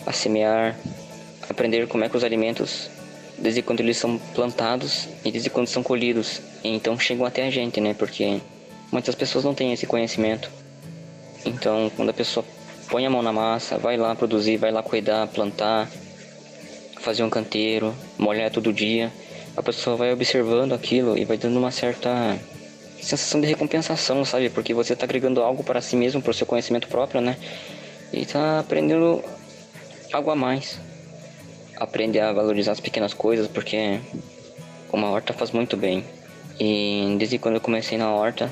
a 0.05 0.11
semear, 0.11 0.75
aprender 1.49 1.87
como 1.87 2.03
é 2.03 2.09
que 2.09 2.17
os 2.17 2.23
alimentos 2.23 2.89
desde 3.37 3.61
quando 3.61 3.81
eles 3.81 3.97
são 3.97 4.17
plantados 4.33 5.07
e 5.23 5.31
desde 5.31 5.49
quando 5.49 5.67
são 5.67 5.83
colhidos. 5.83 6.41
Então 6.63 6.97
chegam 6.97 7.25
até 7.25 7.47
a 7.47 7.49
gente, 7.49 7.79
né? 7.81 7.93
Porque 7.93 8.39
muitas 8.91 9.15
pessoas 9.15 9.43
não 9.43 9.53
têm 9.53 9.73
esse 9.73 9.85
conhecimento. 9.85 10.49
Então, 11.45 11.91
quando 11.95 12.09
a 12.09 12.13
pessoa 12.13 12.45
põe 12.89 13.05
a 13.05 13.09
mão 13.09 13.21
na 13.21 13.31
massa, 13.31 13.77
vai 13.77 13.97
lá 13.97 14.15
produzir, 14.15 14.57
vai 14.57 14.71
lá 14.71 14.81
cuidar, 14.81 15.27
plantar, 15.27 15.89
fazer 16.99 17.23
um 17.23 17.29
canteiro, 17.29 17.93
molhar 18.17 18.49
todo 18.49 18.73
dia, 18.73 19.11
a 19.55 19.61
pessoa 19.61 19.95
vai 19.95 20.11
observando 20.11 20.73
aquilo 20.73 21.17
e 21.17 21.23
vai 21.23 21.37
dando 21.37 21.57
uma 21.57 21.71
certa 21.71 22.39
sensação 22.99 23.39
de 23.39 23.47
recompensação, 23.47 24.25
sabe? 24.25 24.49
Porque 24.49 24.73
você 24.73 24.93
está 24.93 25.05
agregando 25.05 25.41
algo 25.41 25.63
para 25.63 25.81
si 25.81 25.95
mesmo, 25.95 26.21
para 26.21 26.31
o 26.31 26.33
seu 26.33 26.47
conhecimento 26.47 26.87
próprio, 26.87 27.21
né? 27.21 27.37
E 28.11 28.21
está 28.21 28.59
aprendendo 28.59 29.23
algo 30.11 30.31
a 30.31 30.35
mais 30.35 30.79
aprender 31.77 32.19
a 32.19 32.31
valorizar 32.31 32.71
as 32.71 32.79
pequenas 32.79 33.13
coisas, 33.13 33.47
porque 33.47 33.99
uma 34.91 35.09
horta 35.09 35.33
faz 35.33 35.51
muito 35.51 35.75
bem. 35.75 36.03
E 36.59 37.15
desde 37.17 37.37
quando 37.37 37.55
eu 37.55 37.61
comecei 37.61 37.97
na 37.97 38.11
horta, 38.11 38.49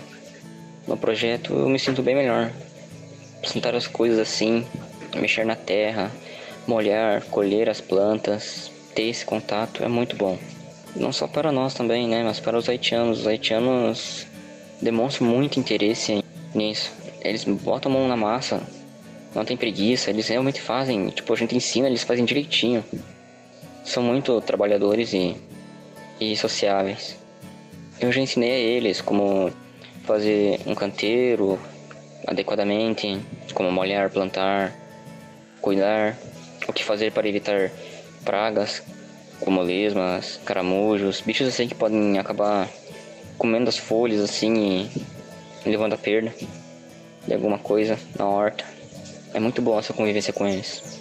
no 0.88 0.98
projeto, 0.98 1.54
eu 1.54 1.70
me 1.70 1.80
sinto 1.80 2.02
bem 2.02 2.16
melhor. 2.16 2.52
Plantar 3.42 3.76
as 3.76 3.88
coisas 3.88 4.20
assim, 4.20 4.66
mexer 5.16 5.46
na 5.46 5.56
terra, 5.56 6.12
molhar, 6.68 7.24
colher 7.26 7.70
as 7.70 7.80
plantas, 7.80 8.72
ter 8.94 9.04
esse 9.04 9.26
contato 9.26 9.84
é 9.84 9.88
muito 9.88 10.16
bom. 10.16 10.38
Não 10.96 11.12
só 11.12 11.28
para 11.28 11.52
nós 11.52 11.74
também, 11.74 12.08
né, 12.08 12.24
mas 12.24 12.40
para 12.40 12.58
os 12.58 12.70
haitianos. 12.70 13.22
Os 13.22 13.28
haitianos 13.28 14.28
demonstram 14.82 15.28
muito 15.28 15.60
interesse 15.60 16.24
nisso. 16.54 16.92
Eles 17.22 17.46
botam 17.46 17.92
a 17.92 17.96
mão 17.96 18.08
na 18.08 18.18
massa, 18.18 18.62
não 19.34 19.46
tem 19.46 19.56
preguiça, 19.56 20.10
eles 20.10 20.28
realmente 20.28 20.62
fazem, 20.62 21.10
tipo, 21.10 21.32
a 21.34 21.36
gente 21.36 21.56
ensina, 21.56 21.88
eles 21.88 22.04
fazem 22.04 22.26
direitinho 22.26 22.84
são 23.84 24.02
muito 24.02 24.40
trabalhadores 24.42 25.14
e, 25.14 25.36
e 26.20 26.36
sociáveis. 26.36 27.18
Eu 28.00 28.12
já 28.12 28.22
ensinei 28.22 28.52
a 28.52 28.58
eles 28.58 29.02
como 29.02 29.52
fazer 30.04 30.60
um 30.66 30.74
canteiro 30.74 31.60
adequadamente, 32.26 33.20
como 33.54 33.72
molhar, 33.72 34.10
plantar, 34.10 34.74
cuidar, 35.62 36.18
o 36.68 36.74
que 36.74 36.84
fazer 36.84 37.12
para 37.12 37.28
evitar 37.28 37.72
pragas 38.24 38.84
como 39.40 39.62
lesmas, 39.62 40.40
caramujos, 40.46 41.22
bichos 41.22 41.48
assim 41.48 41.68
que 41.68 41.76
podem 41.76 42.18
acabar 42.18 42.70
comendo 43.38 43.70
as 43.70 43.78
folhas 43.78 44.22
assim 44.22 44.90
e 45.66 45.70
levando 45.70 45.94
a 45.94 45.98
perda 45.98 46.34
de 47.28 47.34
alguma 47.34 47.58
coisa 47.58 47.98
na 48.18 48.26
horta. 48.26 48.64
É 49.34 49.40
muito 49.40 49.62
boa 49.62 49.80
essa 49.80 49.94
convivência 49.94 50.32
com 50.32 50.48
eles. 50.48 51.00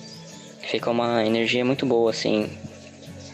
Fica 0.60 0.90
uma 0.90 1.24
energia 1.24 1.64
muito 1.64 1.84
boa 1.84 2.10
assim 2.10 2.50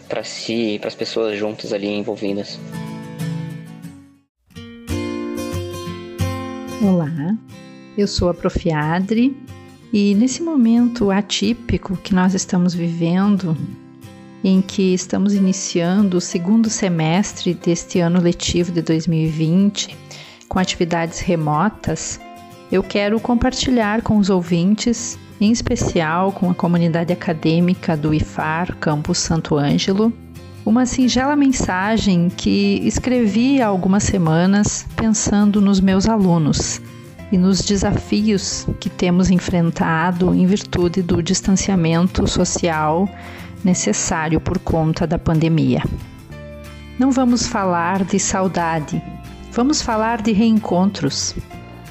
para 0.09 0.25
si 0.25 0.75
e 0.75 0.79
para 0.79 0.89
as 0.89 0.95
pessoas 0.95 1.39
juntas 1.39 1.73
ali 1.73 1.87
envolvidas. 1.87 2.59
Olá, 6.83 7.37
eu 7.97 8.09
sou 8.09 8.29
a 8.29 8.35
Profiadre 8.35 9.37
e 9.93 10.15
nesse 10.15 10.43
momento 10.43 11.11
atípico 11.11 11.97
que 11.97 12.15
nós 12.15 12.35
estamos 12.35 12.75
vivendo, 12.75 13.57
em 14.43 14.63
que 14.63 14.95
estamos 14.95 15.35
iniciando 15.35 16.19
o 16.19 16.21
segundo 16.21 16.71
semestre 16.71 17.53
deste 17.55 17.99
ano 17.99 18.21
letivo 18.21 18.71
de 18.73 18.81
2020 18.83 19.97
com 20.49 20.59
atividades 20.59 21.19
remotas, 21.19 22.21
eu 22.71 22.83
quero 22.83 23.19
compartilhar 23.19 24.03
com 24.03 24.19
os 24.19 24.31
ouvintes 24.31 25.19
em 25.41 25.51
especial 25.53 26.33
com 26.33 26.51
a 26.51 26.55
comunidade 26.55 27.13
acadêmica 27.13 27.97
do 27.97 28.13
IFAR, 28.13 28.77
Campus 28.77 29.19
Santo 29.19 29.57
Ângelo, 29.57 30.13
uma 30.65 30.85
singela 30.85 31.35
mensagem 31.35 32.29
que 32.29 32.81
escrevi 32.85 33.63
há 33.63 33.67
algumas 33.67 34.03
semanas 34.03 34.87
pensando 34.97 35.61
nos 35.61 35.81
meus 35.81 36.09
alunos 36.09 36.81
e 37.31 37.39
nos 37.39 37.63
desafios 37.63 38.67
que 38.81 38.91
temos 38.91 39.31
enfrentado 39.31 40.35
em 40.35 40.47
virtude 40.47 41.03
do 41.03 41.23
distanciamento 41.23 42.27
social 42.27 43.09
necessário 43.65 44.41
por 44.41 44.59
conta 44.59 45.07
da 45.07 45.19
pandemia. 45.19 45.83
Não 46.99 47.11
vamos 47.11 47.47
falar 47.47 48.05
de 48.05 48.19
saudade, 48.19 49.03
vamos 49.53 49.81
falar 49.81 50.21
de 50.21 50.33
reencontros. 50.33 51.35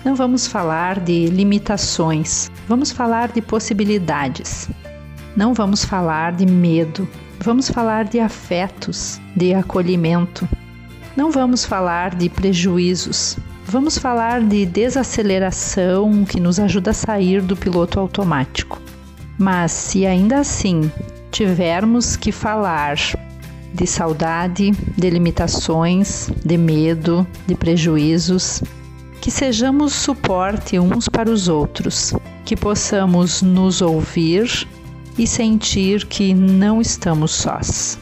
Não 0.07 0.15
vamos 0.15 0.47
falar 0.47 1.01
de 1.01 1.25
limitações, 1.25 2.49
vamos 2.65 2.93
falar 2.93 3.27
de 3.27 3.41
possibilidades. 3.41 4.69
Não 5.35 5.53
vamos 5.53 5.83
falar 5.83 6.31
de 6.31 6.45
medo, 6.45 7.05
vamos 7.41 7.69
falar 7.69 8.05
de 8.05 8.17
afetos, 8.17 9.19
de 9.35 9.53
acolhimento. 9.53 10.47
Não 11.13 11.29
vamos 11.29 11.65
falar 11.65 12.15
de 12.15 12.29
prejuízos, 12.29 13.37
vamos 13.65 13.97
falar 13.97 14.39
de 14.39 14.65
desaceleração 14.65 16.23
que 16.23 16.39
nos 16.39 16.57
ajuda 16.57 16.91
a 16.91 16.93
sair 16.93 17.41
do 17.41 17.57
piloto 17.57 17.99
automático. 17.99 18.81
Mas 19.37 19.73
se 19.73 20.05
ainda 20.05 20.39
assim 20.39 20.89
tivermos 21.31 22.15
que 22.15 22.31
falar 22.31 22.95
de 23.73 23.85
saudade, 23.85 24.71
de 24.71 25.09
limitações, 25.09 26.31
de 26.45 26.57
medo, 26.57 27.27
de 27.45 27.55
prejuízos, 27.55 28.63
que 29.21 29.31
sejamos 29.31 29.93
suporte 29.93 30.79
uns 30.79 31.07
para 31.09 31.29
os 31.29 31.47
outros, 31.47 32.13
que 32.45 32.55
possamos 32.55 33.41
nos 33.41 33.81
ouvir 33.81 34.67
e 35.17 35.25
sentir 35.25 36.05
que 36.05 36.33
não 36.33 36.79
estamos 36.79 37.31
sós. 37.31 37.97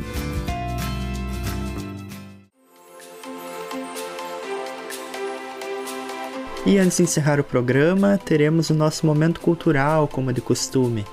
E 6.65 6.80
antes 6.80 6.97
de 6.97 7.04
encerrar 7.04 7.39
o 7.39 7.43
programa, 7.43 8.17
teremos 8.17 8.71
o 8.71 8.73
nosso 8.73 9.06
momento 9.06 9.39
cultural, 9.39 10.08
como 10.08 10.34
de 10.34 10.41
costume. 10.41 11.06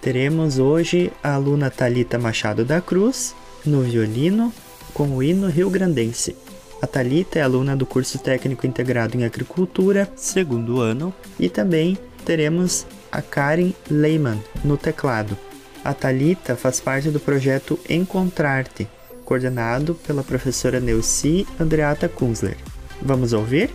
Teremos 0.00 0.58
hoje 0.58 1.10
a 1.22 1.34
aluna 1.34 1.70
Talita 1.70 2.18
Machado 2.18 2.64
da 2.66 2.80
Cruz 2.80 3.34
no 3.64 3.80
violino 3.80 4.52
com 4.92 5.08
o 5.16 5.22
hino 5.22 5.48
rio-grandense. 5.48 6.36
A 6.80 6.86
Talita 6.86 7.40
é 7.40 7.42
aluna 7.42 7.76
do 7.76 7.84
curso 7.84 8.18
técnico 8.18 8.66
integrado 8.66 9.16
em 9.16 9.24
agricultura, 9.24 10.08
segundo 10.14 10.80
ano, 10.80 11.12
e 11.38 11.48
também 11.48 11.98
teremos 12.24 12.86
a 13.10 13.20
Karen 13.20 13.72
Lehmann 13.90 14.38
no 14.64 14.76
teclado. 14.76 15.36
A 15.84 15.92
Talita 15.92 16.54
faz 16.54 16.78
parte 16.78 17.10
do 17.10 17.18
projeto 17.18 17.78
Encontrarte, 17.88 18.86
coordenado 19.24 19.94
pela 20.06 20.22
professora 20.22 20.78
Neuci 20.78 21.46
Andreata 21.58 22.08
Kunzler. 22.08 22.56
Vamos 23.02 23.32
ouvir? 23.32 23.70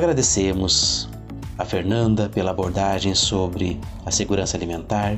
Agradecemos 0.00 1.10
a 1.58 1.64
Fernanda 1.66 2.26
pela 2.30 2.52
abordagem 2.52 3.14
sobre 3.14 3.78
a 4.06 4.10
segurança 4.10 4.56
alimentar 4.56 5.14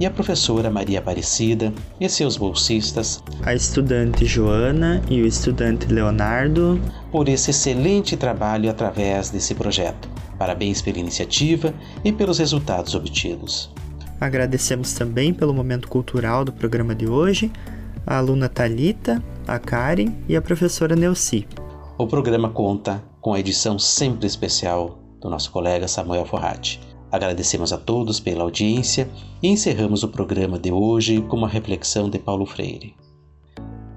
e 0.00 0.04
a 0.04 0.10
professora 0.10 0.68
Maria 0.68 0.98
Aparecida 0.98 1.72
e 2.00 2.08
seus 2.08 2.36
bolsistas, 2.36 3.22
a 3.44 3.54
estudante 3.54 4.26
Joana 4.26 5.00
e 5.08 5.22
o 5.22 5.26
estudante 5.26 5.86
Leonardo, 5.86 6.80
por 7.12 7.28
esse 7.28 7.52
excelente 7.52 8.16
trabalho 8.16 8.68
através 8.68 9.30
desse 9.30 9.54
projeto. 9.54 10.08
Parabéns 10.36 10.82
pela 10.82 10.98
iniciativa 10.98 11.72
e 12.04 12.10
pelos 12.10 12.40
resultados 12.40 12.96
obtidos. 12.96 13.72
Agradecemos 14.20 14.94
também 14.94 15.32
pelo 15.32 15.54
momento 15.54 15.86
cultural 15.86 16.44
do 16.44 16.52
programa 16.52 16.92
de 16.92 17.06
hoje 17.06 17.52
a 18.04 18.18
aluna 18.18 18.48
Talita, 18.48 19.22
a 19.46 19.60
Karen 19.60 20.12
e 20.28 20.34
a 20.34 20.42
professora 20.42 20.96
Neuci. 20.96 21.46
O 21.96 22.08
programa 22.08 22.50
conta 22.50 23.00
com 23.24 23.32
a 23.32 23.40
edição 23.40 23.78
sempre 23.78 24.26
especial 24.26 24.98
do 25.18 25.30
nosso 25.30 25.50
colega 25.50 25.88
Samuel 25.88 26.26
Forratti. 26.26 26.78
Agradecemos 27.10 27.72
a 27.72 27.78
todos 27.78 28.20
pela 28.20 28.42
audiência 28.42 29.08
e 29.42 29.48
encerramos 29.48 30.02
o 30.02 30.08
programa 30.08 30.58
de 30.58 30.70
hoje 30.70 31.22
com 31.22 31.38
uma 31.38 31.48
reflexão 31.48 32.10
de 32.10 32.18
Paulo 32.18 32.44
Freire. 32.44 32.94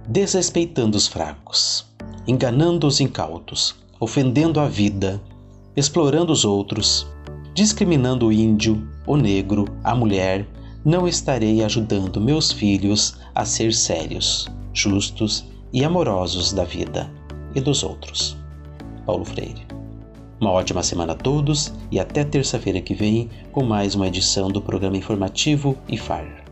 Desrespeitando 0.07 0.95
os 0.95 1.07
fracos, 1.07 1.85
enganando 2.25 2.87
os 2.87 3.01
incautos, 3.01 3.75
ofendendo 3.99 4.61
a 4.61 4.67
vida, 4.69 5.21
explorando 5.75 6.31
os 6.31 6.45
outros, 6.45 7.05
discriminando 7.53 8.27
o 8.27 8.31
índio, 8.31 8.87
o 9.05 9.17
negro, 9.17 9.65
a 9.83 9.93
mulher, 9.93 10.47
não 10.85 11.05
estarei 11.05 11.65
ajudando 11.65 12.21
meus 12.21 12.49
filhos 12.49 13.17
a 13.35 13.43
ser 13.43 13.73
sérios, 13.73 14.47
justos 14.71 15.43
e 15.73 15.83
amorosos 15.83 16.53
da 16.53 16.63
vida 16.63 17.11
e 17.53 17.59
dos 17.59 17.83
outros. 17.83 18.37
Paulo 19.07 19.23
Freire. 19.23 19.65
Uma 20.39 20.51
ótima 20.51 20.83
semana 20.83 21.13
a 21.13 21.15
todos 21.15 21.73
e 21.89 21.99
até 21.99 22.23
terça-feira 22.23 22.81
que 22.81 22.93
vem 22.93 23.29
com 23.51 23.63
mais 23.63 23.95
uma 23.95 24.07
edição 24.07 24.49
do 24.49 24.61
programa 24.61 24.97
informativo 24.97 25.75
IFAR. 25.87 26.46